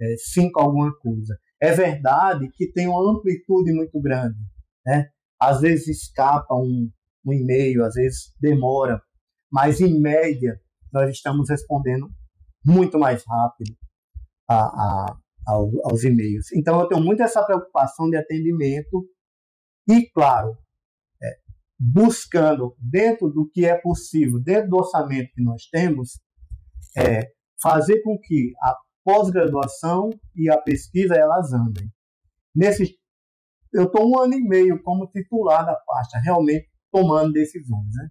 [0.00, 1.38] é, cinco alguma coisa.
[1.60, 4.38] É verdade que tem uma amplitude muito grande.
[4.86, 5.10] Né?
[5.40, 6.90] Às vezes escapa um,
[7.26, 9.00] um e-mail, às vezes demora,
[9.50, 10.60] mas em média
[10.92, 12.08] nós estamos respondendo
[12.64, 13.76] muito mais rápido
[14.48, 16.52] a, a, ao, aos e-mails.
[16.52, 19.08] Então eu tenho muito essa preocupação de atendimento
[19.88, 20.56] e, claro,
[21.22, 21.36] é,
[21.78, 26.20] buscando dentro do que é possível, dentro do orçamento que nós temos,
[26.96, 28.76] é, fazer com que a
[29.08, 31.90] pós-graduação e a pesquisa elas andem.
[32.54, 32.94] Nesse,
[33.72, 37.88] eu estou um ano e meio como titular da pasta, realmente tomando decisões.
[37.94, 38.10] Né?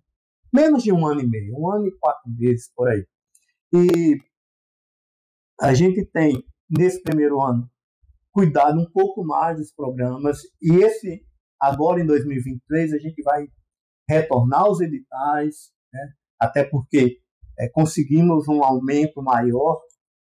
[0.52, 3.06] Menos de um ano e meio, um ano e quatro meses por aí.
[3.76, 4.18] E
[5.62, 7.70] a gente tem, nesse primeiro ano,
[8.32, 10.40] cuidado um pouco mais dos programas.
[10.60, 11.24] E esse,
[11.62, 13.46] agora em 2023, a gente vai
[14.10, 16.14] retornar os editais, né?
[16.40, 17.20] até porque
[17.60, 19.80] é, conseguimos um aumento maior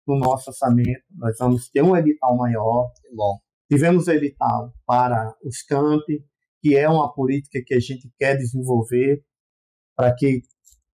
[0.06, 1.02] no nosso orçamento.
[1.10, 2.90] Nós vamos ter um edital maior.
[3.14, 3.38] Bom.
[3.70, 6.24] Tivemos edital para os campi,
[6.60, 9.24] que é uma política que a gente quer desenvolver
[9.96, 10.42] para que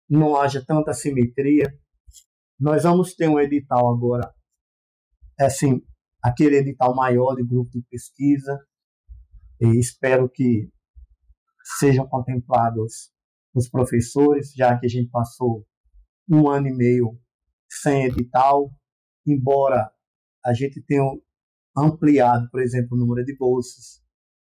[0.08, 1.72] não haja tanta simetria.
[2.58, 4.32] Nós vamos ter um edital agora,
[5.38, 5.82] assim,
[6.22, 8.58] aquele edital maior de grupo de pesquisa,
[9.60, 10.68] e espero que
[11.78, 13.10] sejam contemplados
[13.54, 15.66] os professores, já que a gente passou
[16.28, 17.18] um ano e meio
[17.68, 18.70] sem edital,
[19.26, 19.90] embora
[20.44, 21.02] a gente tenha
[21.76, 24.02] ampliado, por exemplo, o número de bolsas,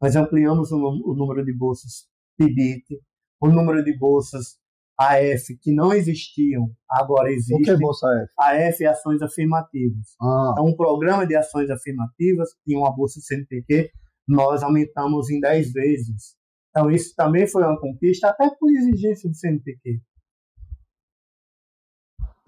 [0.00, 2.06] nós ampliamos o, número de bolsas
[2.38, 3.00] PIBIT,
[3.40, 4.58] o número de bolsas
[4.98, 7.56] AF que não existiam, agora existem.
[7.56, 8.32] O que é bolsa AF?
[8.38, 10.14] AF é ações afirmativas.
[10.20, 10.54] Ah.
[10.58, 13.90] É um programa de ações afirmativas, tinha uma bolsa CNPq,
[14.26, 16.36] nós aumentamos em 10 vezes.
[16.70, 20.00] Então isso também foi uma conquista, até por exigência do CNPq.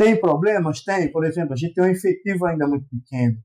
[0.00, 0.82] Tem problemas?
[0.82, 1.12] Tem.
[1.12, 3.36] Por exemplo, a gente tem um efetivo ainda muito pequeno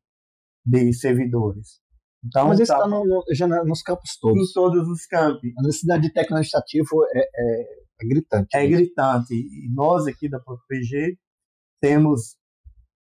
[0.66, 1.82] de servidores.
[2.24, 4.49] Então, Mas isso está tá no, já nos campos todos.
[4.49, 5.51] Em todos os campos.
[5.58, 8.47] A necessidade de técnico administrativo é, é, é gritante.
[8.56, 8.68] É né?
[8.70, 9.34] gritante.
[9.34, 11.20] E nós aqui da ProPG
[11.82, 12.38] temos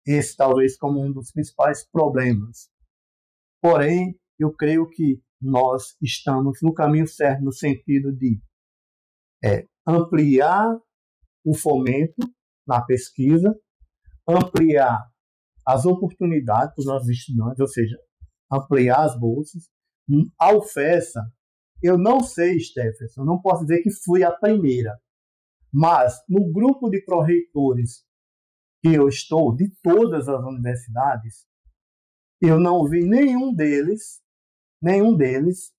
[0.07, 2.71] esse talvez como um dos principais problemas.
[3.61, 8.41] Porém, eu creio que nós estamos no caminho certo no sentido de
[9.45, 10.79] é, ampliar
[11.45, 12.23] o fomento
[12.67, 13.55] na pesquisa,
[14.29, 15.03] ampliar
[15.67, 17.97] as oportunidades para os nossos estudantes, ou seja,
[18.51, 19.69] ampliar as bolsas.
[20.39, 21.23] A UFESA,
[21.83, 24.99] eu não sei, Stephenson, não posso dizer que fui a primeira,
[25.73, 28.05] mas no grupo de pró-reitores
[28.83, 31.47] que eu estou, de todas as universidades,
[32.41, 34.21] eu não vi nenhum deles,
[34.83, 35.73] nenhum deles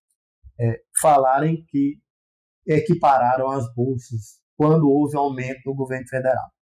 [0.59, 2.01] é, falarem que
[2.65, 6.52] equipararam as bolsas quando houve aumento do governo federal.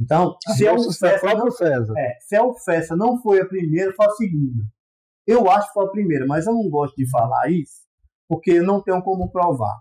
[0.00, 4.10] Então, se a, UFESA não, é, se a UFESA não foi a primeira, foi a
[4.10, 4.62] segunda.
[5.26, 7.82] Eu acho que foi a primeira, mas eu não gosto de falar isso,
[8.28, 9.74] porque não tenho como provar.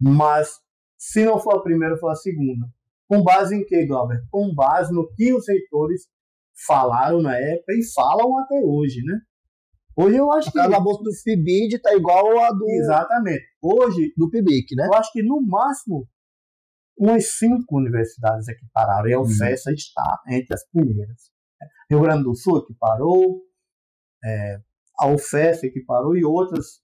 [0.00, 0.58] Mas,
[0.98, 2.66] se não for a primeira, foi a segunda.
[3.08, 4.22] Com base em que, Glauber?
[4.30, 6.08] Com base no que os reitores
[6.66, 9.20] falaram na época e falam até hoje, né?
[9.96, 10.58] Hoje eu acho a que.
[10.58, 12.66] A bolsa do FIBID está igual a do.
[12.68, 13.44] Exatamente.
[13.62, 14.12] Hoje.
[14.16, 14.86] Do PIBIC, né?
[14.86, 16.08] Eu acho que no máximo
[16.96, 19.74] umas cinco universidades equipararam, e a UFESA uhum.
[19.74, 21.30] está entre as primeiras.
[21.90, 23.42] Rio Grande do Sul equiparou,
[24.24, 24.60] é,
[24.98, 26.80] a UFESA equiparou e outras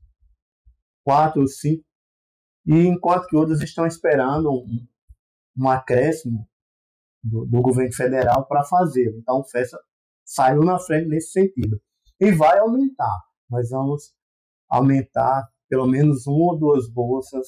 [1.05, 1.85] quatro, cinco,
[2.67, 4.87] e enquanto que outras estão esperando um,
[5.57, 6.49] um acréscimo
[7.23, 9.15] do, do governo federal para fazer.
[9.17, 9.79] Então a UFESA
[10.25, 11.81] saiu na frente nesse sentido.
[12.21, 13.17] E vai aumentar.
[13.49, 14.15] Nós vamos
[14.69, 17.47] aumentar pelo menos uma ou duas bolsas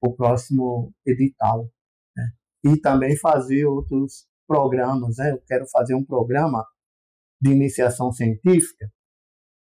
[0.00, 1.70] o próximo edital
[2.64, 5.16] e também fazer outros programas.
[5.18, 5.32] Né?
[5.32, 6.64] Eu quero fazer um programa
[7.40, 8.90] de iniciação científica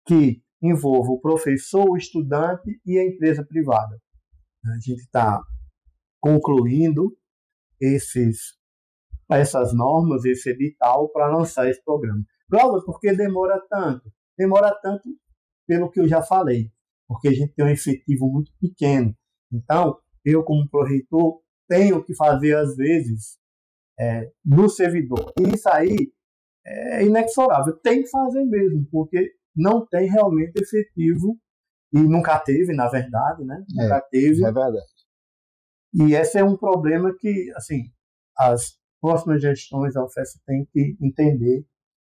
[0.07, 4.01] que envolva o professor, o estudante e a empresa privada.
[4.65, 5.41] A gente está
[6.21, 7.17] concluindo
[7.81, 8.57] esses,
[9.31, 12.23] essas normas, esse edital para lançar esse programa.
[12.49, 14.13] Glauber, por que demora tanto?
[14.37, 15.09] demora tanto
[15.67, 16.71] pelo que eu já falei,
[17.07, 19.15] porque a gente tem um efetivo muito pequeno.
[19.53, 21.41] Então, eu, como proreitor,
[21.73, 23.39] tenho que fazer, às vezes,
[23.99, 25.33] é, no servidor.
[25.41, 26.13] E isso aí
[26.67, 27.75] é inexorável.
[27.79, 31.39] Tem que fazer mesmo, porque não tem realmente efetivo
[31.95, 33.65] e nunca teve, na verdade, né?
[33.79, 34.45] É, nunca teve.
[34.45, 34.93] É verdade.
[35.95, 37.85] E esse é um problema que, assim,
[38.37, 41.67] as próximas gestões da UFES têm que entender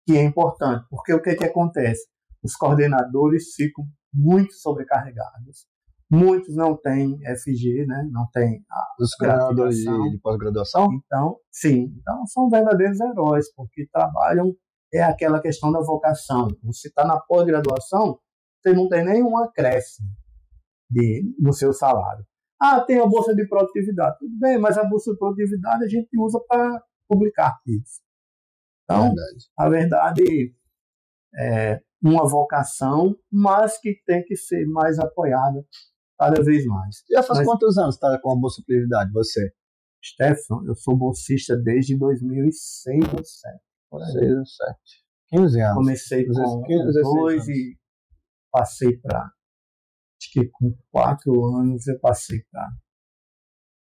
[0.05, 2.07] que é importante, porque o que, que acontece?
[2.43, 5.67] Os coordenadores ficam muito sobrecarregados.
[6.09, 8.07] Muitos não têm FG, né?
[8.11, 8.63] não têm
[8.97, 10.03] Os gratificação.
[10.03, 10.87] de, de pós-graduação?
[10.93, 14.55] Então, sim, então são verdadeiros heróis, porque trabalham,
[14.93, 16.47] é aquela questão da vocação.
[16.63, 18.19] Você está na pós-graduação,
[18.61, 20.07] você não tem nenhum acréscimo
[20.89, 22.25] de, no seu salário.
[22.59, 24.17] Ah, tem a bolsa de produtividade.
[24.19, 28.01] Tudo bem, mas a bolsa de produtividade a gente usa para publicar artigos.
[28.83, 29.45] Então, Verdade.
[29.57, 30.55] a verdade
[31.37, 35.65] é uma vocação, mas que tem que ser mais apoiada
[36.17, 37.03] cada vez mais.
[37.09, 39.51] Já faz Mas- quantos anos está com a Bolsa Prioridade, você?
[40.03, 43.59] Stefan, eu sou bolsista desde 2006 ou 2007.
[43.89, 44.11] por aí.
[44.11, 44.79] 6 ou 7.
[45.29, 45.75] 15 anos.
[45.75, 47.47] Comecei com 15, 16 dois anos.
[47.49, 47.77] e
[48.51, 49.19] passei para.
[50.19, 52.69] Acho que com quatro anos eu passei para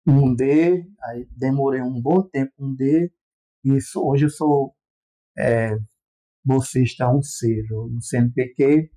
[0.07, 3.11] um D, aí demorei um bom tempo um D,
[3.63, 4.75] e isso, hoje eu sou
[5.37, 5.75] é,
[6.43, 8.91] bolsista 1C no no CNPq.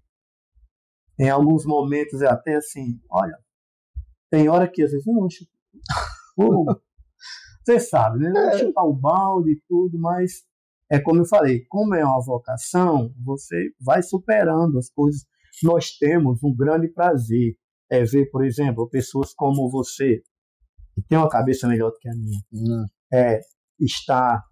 [1.19, 3.37] Em alguns momentos é até assim, olha,
[4.31, 5.29] tem hora que às vezes eu não.
[6.37, 6.65] Pô,
[7.65, 8.31] Você sabe, né?
[8.31, 8.59] Não É.
[8.59, 10.43] chutar o balde e tudo, mas
[10.91, 15.25] é como eu falei, como é uma vocação, você vai superando as coisas.
[15.63, 17.57] Nós temos um grande prazer
[17.91, 20.23] é ver, por exemplo, pessoas como você,
[20.95, 23.41] que tem uma cabeça melhor do que a minha, Hum, é,
[23.79, 24.43] está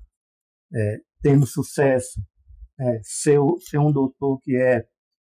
[0.75, 2.21] é, tendo sucesso,
[2.79, 4.87] é, ser, ser um doutor que é,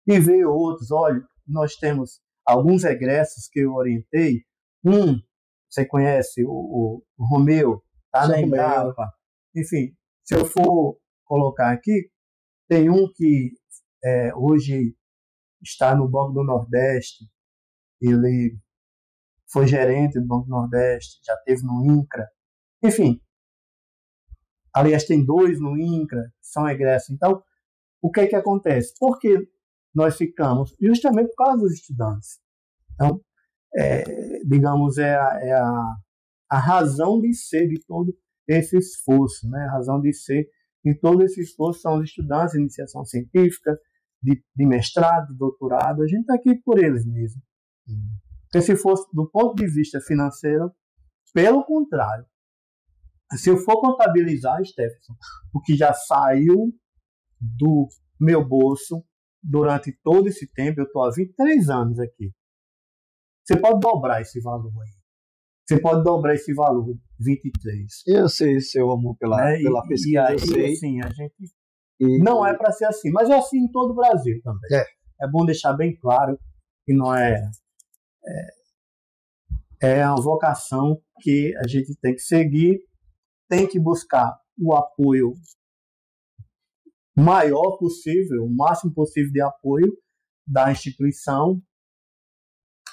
[0.06, 0.90] e ver outros.
[0.90, 4.44] Olha, nós temos alguns egressos que eu orientei.
[4.84, 5.20] Um,
[5.68, 8.40] você conhece, o, o, o Romeu, está na.
[8.40, 9.10] Embrapa.
[9.54, 9.94] Enfim,
[10.24, 12.10] se eu for colocar aqui,
[12.68, 13.52] tem um que
[14.04, 14.94] é, hoje
[15.62, 17.24] está no Banco do Nordeste,
[18.00, 18.58] ele
[19.50, 22.28] foi gerente do Banco do Nordeste, já teve no INCRA.
[22.82, 23.20] Enfim,
[24.74, 27.10] aliás, tem dois no INCRA, que são egressos.
[27.10, 27.42] Então,
[28.02, 28.94] o que é que acontece?
[28.98, 29.48] Por que
[29.96, 30.76] nós ficamos?
[30.80, 32.38] Justamente por causa dos estudantes.
[32.94, 33.20] Então,
[33.74, 35.96] é, digamos, é, a, é a,
[36.50, 38.14] a razão de ser de todo
[38.46, 39.64] esse esforço, né?
[39.64, 40.46] A razão de ser
[40.84, 43.76] de todo esse esforço são os estudantes de iniciação científica,
[44.22, 46.02] de, de mestrado, de doutorado.
[46.02, 47.42] A gente está aqui por eles mesmo.
[48.44, 50.70] Porque se fosse do ponto de vista financeiro,
[51.32, 52.24] pelo contrário,
[53.34, 55.14] se eu for contabilizar, Stephenson,
[55.52, 56.72] o que já saiu
[57.40, 57.88] do
[58.20, 59.02] meu bolso
[59.48, 62.32] durante todo esse tempo, eu estou há 23 anos aqui.
[63.44, 64.90] Você pode dobrar esse valor aí.
[65.68, 67.86] Você pode dobrar esse valor, 23.
[68.06, 69.58] Eu sei seu amor pela, né?
[69.58, 70.72] pela E- pesquisa, e aí, eu sei.
[70.72, 71.34] assim, a gente
[72.00, 74.68] E- não é para ser assim, mas é assim em todo o Brasil também.
[74.72, 74.84] É.
[75.24, 76.38] É bom deixar bem claro
[76.84, 77.34] que não é,
[78.26, 78.56] é
[79.82, 82.80] é uma vocação que a gente tem que seguir,
[83.48, 85.34] tem que buscar o apoio
[87.16, 89.92] maior possível, o máximo possível de apoio
[90.46, 91.60] da instituição.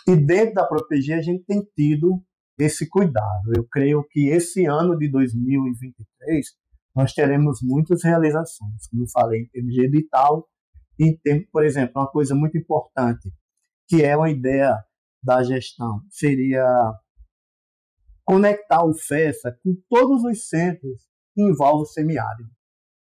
[0.08, 2.24] E dentro da Proteger a gente tem tido
[2.58, 3.52] esse cuidado.
[3.56, 6.48] Eu creio que esse ano de 2023
[6.96, 10.48] nós teremos muitas realizações, como eu falei, em termos de edital,
[11.00, 13.32] em termos, por exemplo, uma coisa muito importante,
[13.88, 14.78] que é uma ideia
[15.24, 16.64] da gestão, seria
[18.26, 22.50] conectar o FESA com todos os centros que envolvem o semiárido.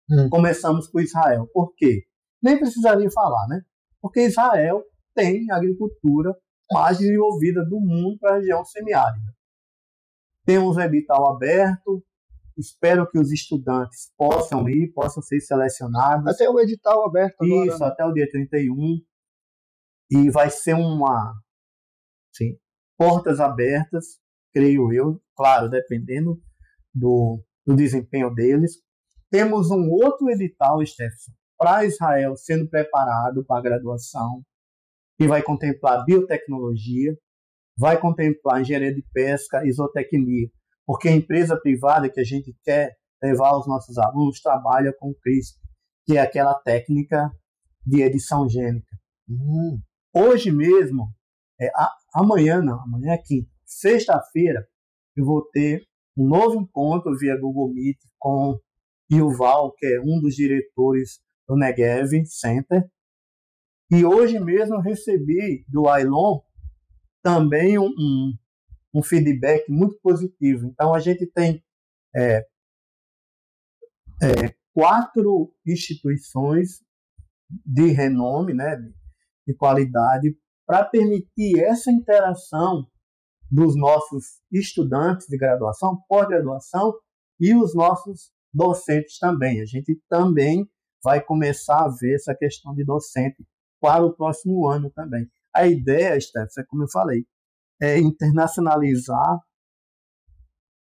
[0.09, 0.29] Hum.
[0.29, 1.47] Começamos com Israel.
[1.53, 2.03] Por quê?
[2.41, 3.61] Nem precisaria falar, né?
[4.01, 4.83] Porque Israel
[5.15, 6.35] tem a agricultura
[6.71, 9.33] mais desenvolvida do mundo para a região semiárida.
[10.45, 12.03] Temos um edital aberto,
[12.57, 16.27] espero que os estudantes possam ir, possam ser selecionados.
[16.27, 17.67] Até o edital aberto agora.
[17.67, 17.87] Isso, né?
[17.87, 19.01] até o dia 31.
[20.11, 21.33] E vai ser uma.
[22.35, 22.57] Sim,
[22.97, 24.19] portas abertas,
[24.51, 26.41] creio eu, claro, dependendo
[26.93, 28.73] do, do desempenho deles.
[29.33, 34.43] Temos um outro edital, Stefan, para Israel sendo preparado para a graduação,
[35.17, 37.17] que vai contemplar biotecnologia,
[37.75, 40.47] vai contemplar engenharia de pesca, isotecnia,
[40.85, 45.15] porque a empresa privada que a gente quer levar aos nossos alunos trabalha com o
[45.15, 45.57] CRISP,
[46.05, 47.31] que é aquela técnica
[47.83, 48.95] de edição gênica.
[49.27, 49.81] Hum,
[50.15, 51.07] Hoje mesmo,
[51.59, 54.63] é, a- amanhã não, amanhã é quinta, sexta-feira,
[55.17, 55.81] eu vou ter
[56.15, 58.59] um novo encontro via Google Meet com
[59.11, 62.89] Yuval, que é um dos diretores do Negev Center,
[63.91, 66.39] E hoje mesmo recebi do Ailon
[67.21, 68.33] também um, um,
[68.95, 70.67] um feedback muito positivo.
[70.67, 71.63] Então a gente tem
[72.15, 72.45] é,
[74.21, 76.81] é, quatro instituições
[77.65, 78.93] de renome, né, de,
[79.47, 80.35] de qualidade,
[80.65, 82.87] para permitir essa interação
[83.51, 86.93] dos nossos estudantes de graduação, pós-graduação
[87.39, 89.61] e os nossos docentes também.
[89.61, 90.69] A gente também
[91.03, 93.45] vai começar a ver essa questão de docente
[93.81, 95.27] para o próximo ano também.
[95.53, 97.25] A ideia, Steph, é como eu falei,
[97.81, 99.39] é internacionalizar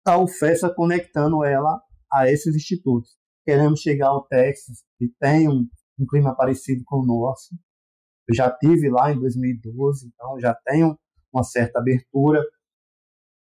[0.07, 1.81] a UFESA conectando ela
[2.11, 3.11] a esses institutos.
[3.45, 7.55] Queremos chegar ao Texas, que tem um, um clima parecido com o nosso.
[8.27, 10.99] Eu já tive lá em 2012, então já tenho
[11.33, 12.43] uma certa abertura.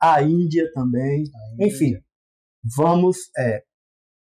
[0.02, 1.24] A Índia também.
[1.34, 1.68] A Índia.
[1.68, 2.02] Enfim,
[2.76, 3.64] vamos é,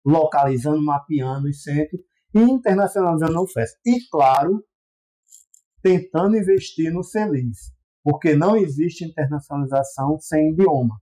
[0.08, 2.00] localizando, mapeando os centros
[2.34, 3.72] e internacionalizando a UFES.
[3.84, 4.64] E, claro,
[5.82, 10.98] tentando investir no CELIS, porque não existe internacionalização sem idioma.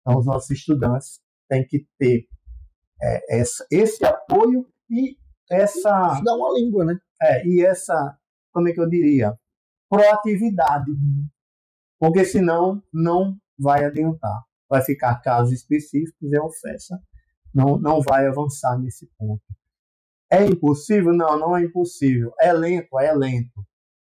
[0.00, 2.28] Então, os nossos estudantes têm que ter
[3.02, 5.16] é, essa, esse apoio e
[5.50, 6.20] essa.
[6.24, 6.96] Dá uma língua, né?
[7.20, 8.16] É, e essa,
[8.52, 9.36] como é que eu diria?
[9.90, 10.92] Proatividade.
[11.98, 14.44] Porque senão não vai adiantar.
[14.70, 17.00] Vai ficar casos específicos e a oferta
[17.54, 19.42] não, não vai avançar nesse ponto.
[20.30, 21.12] É impossível?
[21.12, 22.32] Não, não é impossível.
[22.40, 22.98] É lento?
[22.98, 23.66] É lento.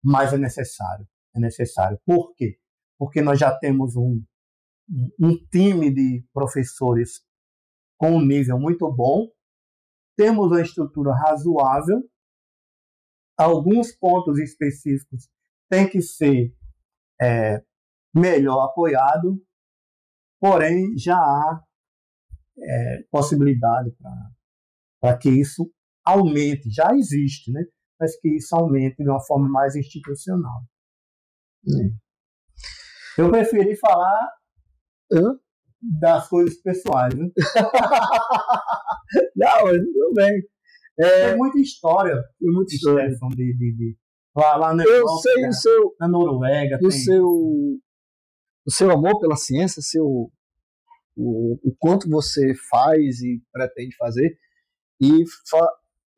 [0.03, 1.07] Mas é necessário.
[1.37, 2.01] É necessário.
[2.05, 2.59] Por quê?
[2.99, 4.22] Porque nós já temos um,
[5.20, 7.22] um time de professores
[7.99, 9.29] com um nível muito bom,
[10.16, 12.03] temos uma estrutura razoável,
[13.37, 15.29] alguns pontos específicos
[15.68, 16.55] têm que ser
[17.20, 17.62] é,
[18.14, 19.43] melhor apoiado,
[20.41, 21.62] porém já há
[22.68, 23.90] é, possibilidade
[25.00, 25.70] para que isso
[26.04, 27.64] aumente, já existe, né?
[27.98, 30.62] mas que isso aumente de uma forma mais institucional.
[31.66, 31.96] Hum.
[33.16, 34.30] Eu preferi falar
[35.12, 35.38] Hã?
[36.00, 37.14] das coisas pessoais.
[37.14, 37.28] Né?
[39.36, 40.42] Não, mas tudo bem.
[41.00, 42.14] É, tem muita história.
[42.38, 43.08] Tem muita história.
[43.08, 43.96] De, de, de,
[44.36, 45.96] lá, lá na Eu Europa, sei o seu.
[45.98, 46.76] Na Noruega.
[46.76, 46.90] O tem...
[46.90, 50.30] seu, o seu amor pela ciência, seu,
[51.18, 54.38] o, o quanto você faz e pretende fazer.
[55.00, 55.68] E fa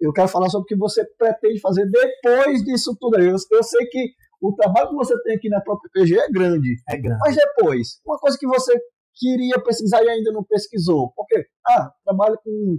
[0.00, 3.26] eu quero falar sobre o que você pretende fazer depois disso tudo aí.
[3.26, 6.74] Eu, eu sei que o trabalho que você tem aqui na própria PG é grande.
[6.88, 7.20] É grande.
[7.20, 8.72] Mas depois, uma coisa que você
[9.14, 11.12] queria pesquisar e ainda não pesquisou.
[11.14, 12.78] Porque, ah, trabalho com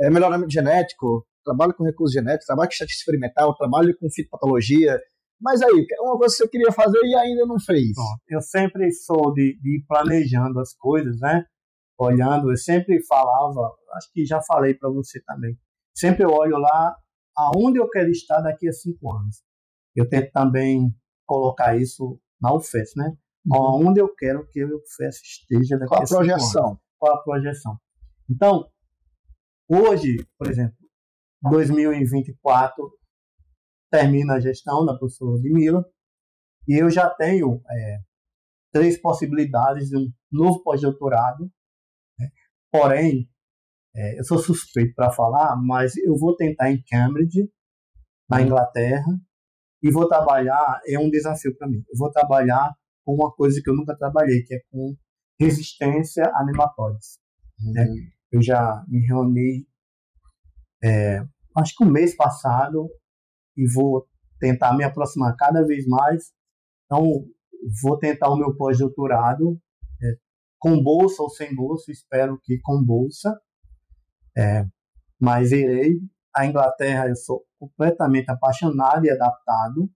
[0.00, 5.00] é, melhoramento genético, trabalho com recursos genéticos, trabalho com estatística experimental, trabalho com fitopatologia.
[5.40, 7.92] Mas aí, uma coisa que você queria fazer e ainda não fez.
[7.94, 11.44] Bom, eu sempre sou de, de ir planejando as coisas, né?
[11.96, 15.56] Olhando, eu sempre falava, acho que já falei para você também.
[15.94, 16.96] Sempre eu olho lá
[17.36, 19.42] aonde eu quero estar daqui a cinco anos.
[19.94, 23.16] Eu tento também colocar isso na UFES, né?
[23.46, 23.88] Uhum.
[23.88, 26.80] Onde eu quero que o UFES esteja daqui Qual a, a projeção?
[26.98, 27.78] Qual a projeção?
[28.28, 28.68] Então,
[29.68, 30.76] hoje, por exemplo,
[31.42, 32.92] 2024
[33.90, 35.84] termina a gestão da professora Ludmilla
[36.66, 37.98] e eu já tenho é,
[38.72, 41.50] três possibilidades de um novo pós-doutorado.
[42.18, 42.28] Né?
[42.70, 43.28] Porém,
[43.96, 47.50] é, eu sou suspeito para falar, mas eu vou tentar em Cambridge,
[48.28, 48.44] na uhum.
[48.44, 49.18] Inglaterra,
[49.82, 52.74] e vou trabalhar, é um desafio para mim, eu vou trabalhar
[53.04, 54.94] com uma coisa que eu nunca trabalhei, que é com
[55.40, 57.18] resistência a nematóides.
[57.58, 57.84] Né?
[57.84, 57.94] Uhum.
[57.94, 58.10] Né?
[58.30, 59.66] Eu já me reuni,
[60.84, 61.24] é,
[61.56, 62.90] acho que o um mês passado,
[63.58, 64.06] e vou
[64.38, 66.32] tentar me aproximar cada vez mais.
[66.86, 67.02] Então,
[67.82, 69.60] vou tentar o meu pós-doutorado,
[70.00, 70.16] é,
[70.58, 73.38] com bolsa ou sem bolsa, espero que com bolsa,
[74.36, 74.64] é,
[75.20, 75.98] mas irei.
[76.34, 79.90] A Inglaterra eu sou completamente apaixonado e adaptado.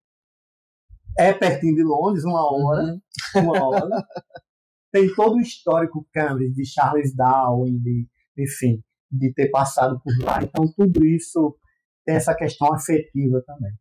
[1.16, 2.82] É pertinho de Londres, uma hora.
[2.82, 3.42] Uhum.
[3.42, 3.88] Uma hora.
[4.90, 10.42] Tem todo o histórico Cambridge de Charles Darwin, de, enfim, de ter passado por lá.
[10.42, 11.56] Então, tudo isso
[12.04, 13.72] tem essa questão afetiva também.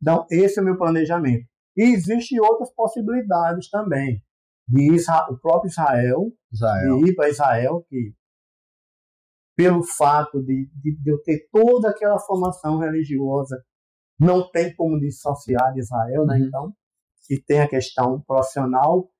[0.00, 1.46] Então, esse é o meu planejamento.
[1.76, 4.22] E existem outras possibilidades também.
[4.68, 6.98] De Israel, o próprio Israel, Israel.
[6.98, 8.14] de ir para Israel, que
[9.56, 13.62] pelo fato de, de, de, eu ter toda aquela formação religiosa,
[14.18, 16.36] não tem como dissociar de Israel, né?
[16.36, 16.46] Uhum.
[16.46, 16.74] Então,
[17.28, 19.10] e tem a questão profissional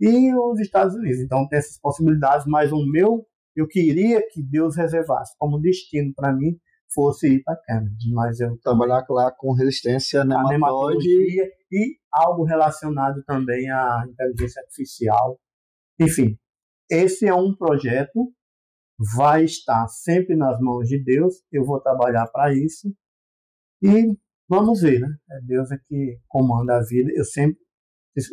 [0.00, 1.20] e os Estados Unidos.
[1.20, 6.32] Então, tem essas possibilidades, mas o meu, eu queria que Deus reservasse como destino para
[6.32, 6.58] mim
[6.94, 11.08] fosse ir para Cambridge, mas eu trabalhar lá com resistência nematóide
[11.70, 15.38] e algo relacionado também à inteligência artificial.
[16.00, 16.38] Enfim,
[16.90, 18.32] esse é um projeto
[19.14, 21.42] vai estar sempre nas mãos de Deus.
[21.50, 22.94] Eu vou trabalhar para isso
[23.82, 24.16] e
[24.48, 25.08] vamos ver, né?
[25.30, 27.10] É Deus é que comanda a vida.
[27.14, 27.58] Eu sempre,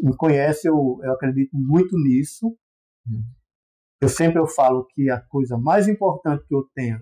[0.04, 2.56] me conhece, eu, eu acredito muito nisso.
[3.08, 3.24] Hum.
[4.02, 7.00] Eu sempre eu falo que a coisa mais importante que eu tenho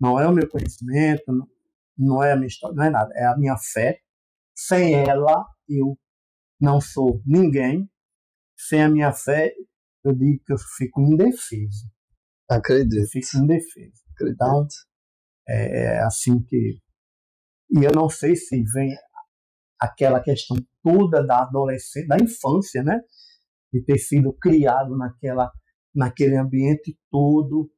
[0.00, 1.24] não é o meu conhecimento,
[1.96, 4.00] não é a minha história, não é nada, é a minha fé.
[4.54, 5.98] Sem ela, eu
[6.60, 7.88] não sou ninguém.
[8.56, 9.52] Sem a minha fé,
[10.04, 11.88] eu digo que eu fico indefeso.
[12.48, 13.00] Acredito.
[13.00, 14.02] Eu fico indefeso.
[14.12, 14.34] Acredito.
[14.34, 14.66] Então,
[15.48, 16.80] é, é assim que.
[17.70, 18.96] E eu não sei se vem
[19.78, 23.00] aquela questão toda da adolescência, da infância, né?
[23.72, 25.52] De ter sido criado naquela,
[25.94, 27.70] naquele ambiente todo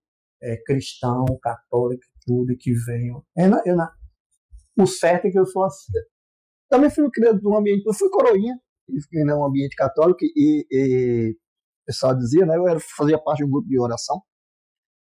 [0.43, 3.25] é, cristão, católico, tudo que venho.
[3.37, 3.93] É na, é na,
[4.79, 5.93] o certo é que eu sou assim.
[6.69, 8.59] Também fui criado num ambiente, eu fui coroinha,
[9.03, 11.37] fiquei num ambiente católico e, e
[11.83, 12.57] o pessoal dizia, né?
[12.57, 14.21] Eu era, fazia parte de um grupo de oração.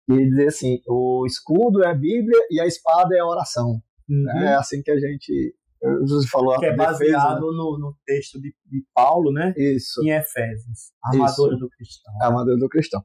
[0.09, 3.81] E ele dizia assim: o escudo é a Bíblia e a espada é a oração.
[4.09, 4.39] Uhum.
[4.39, 5.55] É assim que a gente.
[5.99, 7.39] Jesus falou que é baseado defesa, né?
[7.41, 9.53] no, no, texto de, de, Paulo, né?
[9.57, 10.01] Isso.
[10.01, 10.93] Em Efésios.
[11.03, 11.59] Armadura Isso.
[11.59, 12.13] do cristão.
[12.21, 13.03] Armadura do cristão.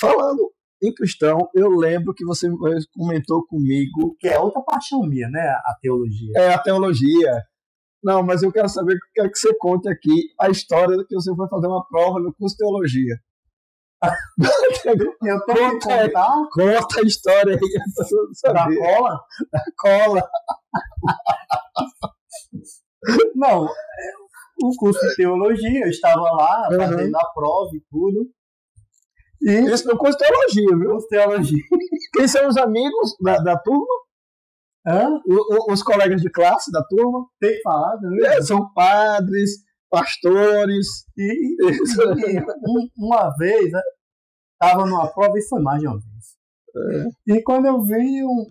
[0.00, 2.48] Falando em cristão, eu lembro que você
[2.92, 4.16] comentou comigo.
[4.18, 5.40] Que é outra paixão minha, né?
[5.40, 6.32] A teologia.
[6.36, 7.42] É, a teologia.
[8.02, 11.48] Não, mas eu quero saber, quero que você conte aqui a história que você foi
[11.48, 13.16] fazer uma prova no curso de teologia.
[15.24, 16.48] eu tô conta, contar?
[16.52, 17.60] Conta a história aí.
[18.52, 19.20] Da cola?
[19.50, 20.30] Da cola.
[23.34, 23.68] Não,
[24.62, 26.76] o curso de teologia, eu estava lá uhum.
[26.76, 28.30] fazendo a prova e tudo.
[29.44, 30.98] E Isso de teologia, viu?
[31.08, 31.62] Teologia.
[32.14, 33.94] Quem são os amigos da, da turma?
[35.26, 37.26] O, o, os colegas de classe da turma?
[37.38, 38.36] Tem falado, né?
[38.36, 39.50] É, são padres,
[39.90, 40.86] pastores.
[41.16, 43.70] E, e um, uma vez,
[44.52, 47.14] estava né, numa prova, e foi mais de uma vez.
[47.26, 47.34] É.
[47.34, 48.50] E quando eu vi um,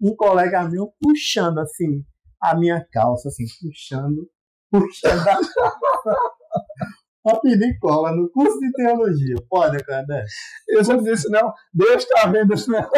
[0.00, 2.04] um colega meu puxando assim
[2.40, 4.30] a minha calça, assim, puxando,
[4.70, 5.40] puxando a pra
[7.36, 9.36] pedir cola no curso de teologia.
[9.48, 10.24] Pode, Candé?
[10.68, 12.88] Eu só disse, não, Deus está vendo isso não.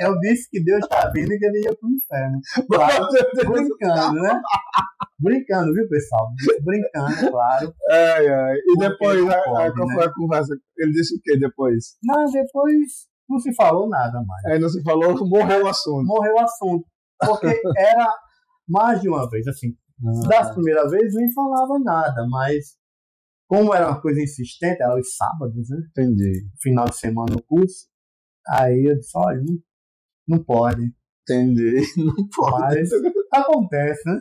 [0.00, 2.40] Eu disse que Deus está vendo e que ele ia pro inferno.
[2.70, 3.08] Claro,
[3.48, 4.40] brincando, né?
[5.18, 6.28] Brincando, viu, pessoal?
[6.62, 7.74] Brincando, claro.
[7.90, 8.56] Ai, ai.
[8.56, 9.94] E depois, a, pode, a, qual né?
[9.94, 10.54] foi a conversa?
[10.78, 11.96] Ele disse o que depois?
[12.02, 12.76] Não, depois
[13.28, 14.44] não se falou nada mais.
[14.46, 16.04] Aí não se falou, morreu o assunto.
[16.04, 16.86] Morreu o assunto.
[17.18, 18.08] Porque era
[18.68, 19.74] mais de uma vez, assim.
[20.04, 22.76] Ah, das primeiras vezes nem falava nada, mas
[23.48, 25.78] como era uma coisa insistente, era os sábados, né?
[25.90, 26.48] Entendi.
[26.60, 27.86] Final de semana no curso.
[28.48, 29.58] Aí eu disse, olha, não,
[30.26, 30.92] não pode.
[31.22, 31.80] Entendi.
[31.98, 32.76] Não pode.
[32.76, 32.90] Mas
[33.32, 34.20] acontece, né?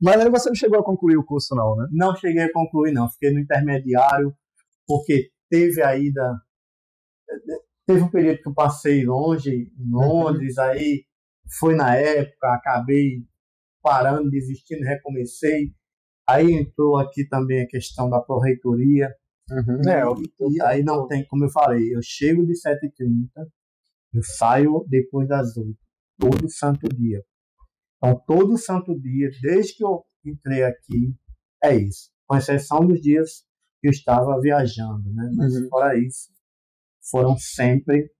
[0.00, 1.88] Mas aí você não chegou a concluir o curso, não, né?
[1.90, 3.10] Não cheguei a concluir, não.
[3.10, 4.32] Fiquei no intermediário,
[4.86, 6.40] porque teve a ida.
[7.86, 10.62] Teve um período que eu passei longe, em Londres, uhum.
[10.62, 11.04] aí
[11.58, 13.24] foi na época, acabei
[13.82, 15.72] parando, desistindo, recomecei.
[16.28, 19.08] Aí entrou aqui também a questão da pró-reitoria.
[19.50, 19.90] Uhum.
[19.90, 20.02] É,
[20.50, 23.30] e, aí não tem, como eu falei, eu chego de 7h30,
[24.12, 25.74] eu saio depois das 8
[26.18, 27.24] todo santo dia.
[27.96, 31.14] Então, todo santo dia, desde que eu entrei aqui,
[31.64, 32.10] é isso.
[32.26, 33.44] Com exceção dos dias
[33.80, 35.30] que eu estava viajando, né?
[35.34, 35.68] Mas uhum.
[35.68, 36.28] fora isso,
[37.10, 38.10] foram sempre,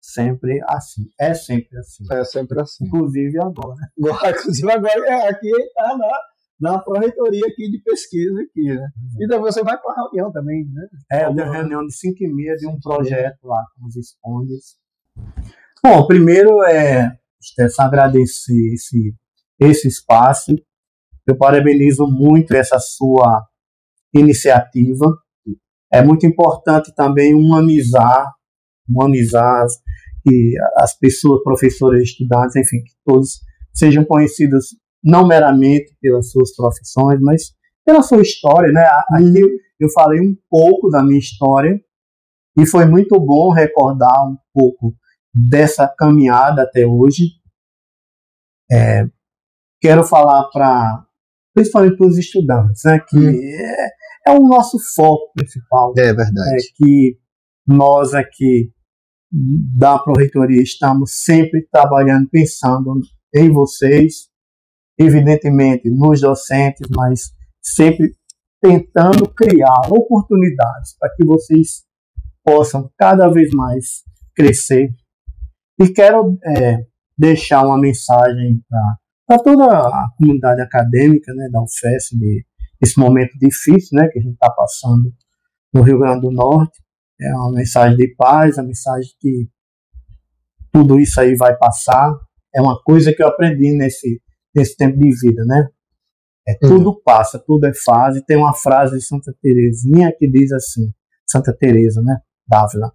[0.00, 1.08] sempre assim.
[1.20, 2.04] É sempre assim.
[2.10, 2.84] É sempre assim.
[2.86, 3.92] Inclusive agora.
[3.96, 8.76] Inclusive agora, é, aqui tá na na pró-reitoria aqui de pesquisa aqui, né?
[8.76, 9.24] Uhum.
[9.24, 10.88] E daí você vai para a reunião também, né?
[11.12, 14.76] É, eu tenho reunião de 5 e meia de um projeto lá com os escondes.
[15.82, 19.14] Bom, primeiro é Stefan, agradecer esse,
[19.60, 20.52] esse espaço.
[21.26, 23.44] Eu parabenizo muito essa sua
[24.14, 25.06] iniciativa.
[25.92, 28.32] É muito importante também humanizar,
[28.88, 29.76] humanizar as,
[30.22, 33.40] que as pessoas, professores, estudantes, enfim, que todos
[33.72, 34.74] sejam conhecidos
[35.06, 37.54] não meramente pelas suas profissões, mas
[37.84, 38.84] pela sua história, né?
[39.10, 39.48] Aqui eu,
[39.78, 41.80] eu falei um pouco da minha história
[42.58, 44.92] e foi muito bom recordar um pouco
[45.48, 47.28] dessa caminhada até hoje.
[48.70, 49.04] É,
[49.80, 51.04] quero falar para
[51.54, 53.30] principalmente para os estudantes, né, que hum.
[53.30, 53.88] é,
[54.28, 55.94] é, o nosso foco principal.
[55.96, 56.54] É verdade.
[56.54, 57.18] É que
[57.66, 58.70] nós aqui
[59.32, 63.00] da Proreitoria estamos sempre trabalhando, pensando
[63.34, 64.28] em vocês,
[64.98, 67.32] evidentemente nos docentes, mas
[67.62, 68.14] sempre
[68.60, 71.84] tentando criar oportunidades para que vocês
[72.44, 74.02] possam cada vez mais
[74.34, 74.88] crescer.
[75.80, 76.78] E quero é,
[77.18, 78.62] deixar uma mensagem
[79.26, 82.44] para toda a comunidade acadêmica né, da UFES, de,
[82.96, 85.12] momento difícil né, que a gente está passando
[85.72, 86.80] no Rio Grande do Norte.
[87.20, 89.48] É uma mensagem de paz, a mensagem que
[90.72, 92.14] tudo isso aí vai passar.
[92.54, 94.20] É uma coisa que eu aprendi nesse
[94.56, 95.68] nesse tempo de vida, né?
[96.48, 96.68] É, Hum.
[96.68, 98.24] tudo passa, tudo é fase.
[98.24, 100.92] Tem uma frase de Santa Teresinha que diz assim,
[101.28, 102.18] Santa Teresa, né?
[102.48, 102.92] Dávila.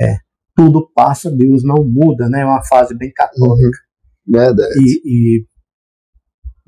[0.00, 0.16] É,
[0.54, 2.42] tudo passa, Deus não muda, né?
[2.42, 3.78] É uma frase bem católica.
[4.26, 4.74] Verdade.
[4.78, 5.46] E, e,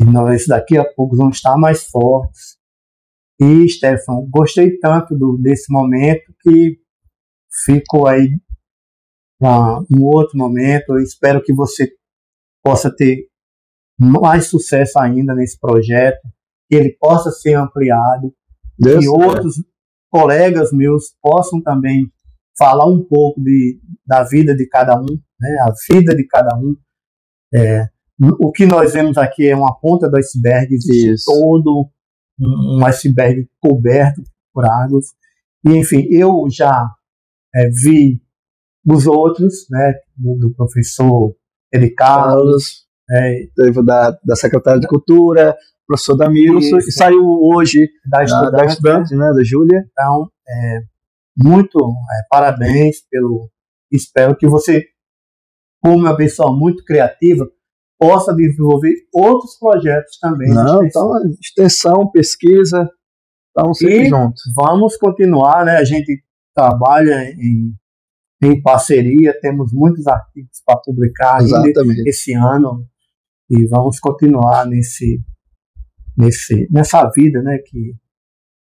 [0.00, 2.56] e nós daqui a pouco vamos estar mais fortes.
[3.40, 6.78] E, Stefan, gostei tanto do, desse momento que
[7.64, 8.38] fico aí
[9.38, 10.90] para um outro momento.
[10.90, 11.92] Eu espero que você
[12.64, 13.28] possa ter
[14.02, 16.20] mais sucesso ainda nesse projeto,
[16.68, 18.32] que ele possa ser ampliado,
[18.78, 19.62] Deus que outros
[20.10, 22.10] colegas meus possam também
[22.58, 26.76] falar um pouco de, da vida de cada um, né, a vida de cada um.
[27.54, 27.88] É,
[28.38, 31.24] o que nós vemos aqui é uma ponta do iceberg, existe Isso.
[31.26, 31.88] todo
[32.40, 34.22] um iceberg coberto
[34.52, 35.06] por águas.
[35.66, 36.90] E, enfim, eu já
[37.54, 38.20] é, vi
[38.86, 41.34] os outros, né, do, professor
[41.72, 48.18] Carlos, Carlos, é, teve da, da secretária de Cultura, professor Damilson, e saiu hoje da
[48.18, 48.66] da, estudante, da né?
[48.66, 49.84] estudante, né, da Júlia.
[49.90, 50.80] Então, é,
[51.36, 53.50] muito é, parabéns pelo.
[53.90, 54.84] Espero que você,
[55.82, 57.46] como uma pessoa muito criativa,
[57.98, 60.48] possa desenvolver outros projetos também.
[60.48, 61.18] Não, extensão.
[61.18, 62.88] então, extensão, pesquisa,
[63.48, 64.42] estamos sempre juntos.
[64.56, 65.76] Vamos continuar, né?
[65.76, 66.22] A gente
[66.54, 67.74] trabalha em,
[68.42, 72.08] em parceria, temos muitos artigos para publicar ainda Exatamente.
[72.08, 72.86] esse ano
[73.50, 75.20] e vamos continuar nesse,
[76.16, 77.58] nesse, nessa vida, né?
[77.58, 77.94] Que,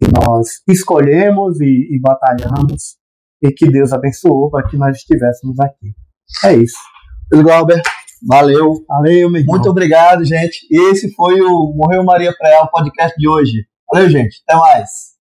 [0.01, 2.97] que nós escolhemos e, e batalhamos
[3.43, 5.95] e que Deus abençoou para que nós estivéssemos aqui.
[6.45, 6.79] É isso.
[7.33, 7.81] Glauber,
[8.27, 8.85] valeu.
[8.87, 9.57] Valeu, meu irmão.
[9.57, 10.67] Muito obrigado, gente.
[10.71, 13.67] Esse foi o Morreu Maria Preal podcast de hoje.
[13.93, 14.43] Valeu, gente.
[14.47, 15.20] Até mais.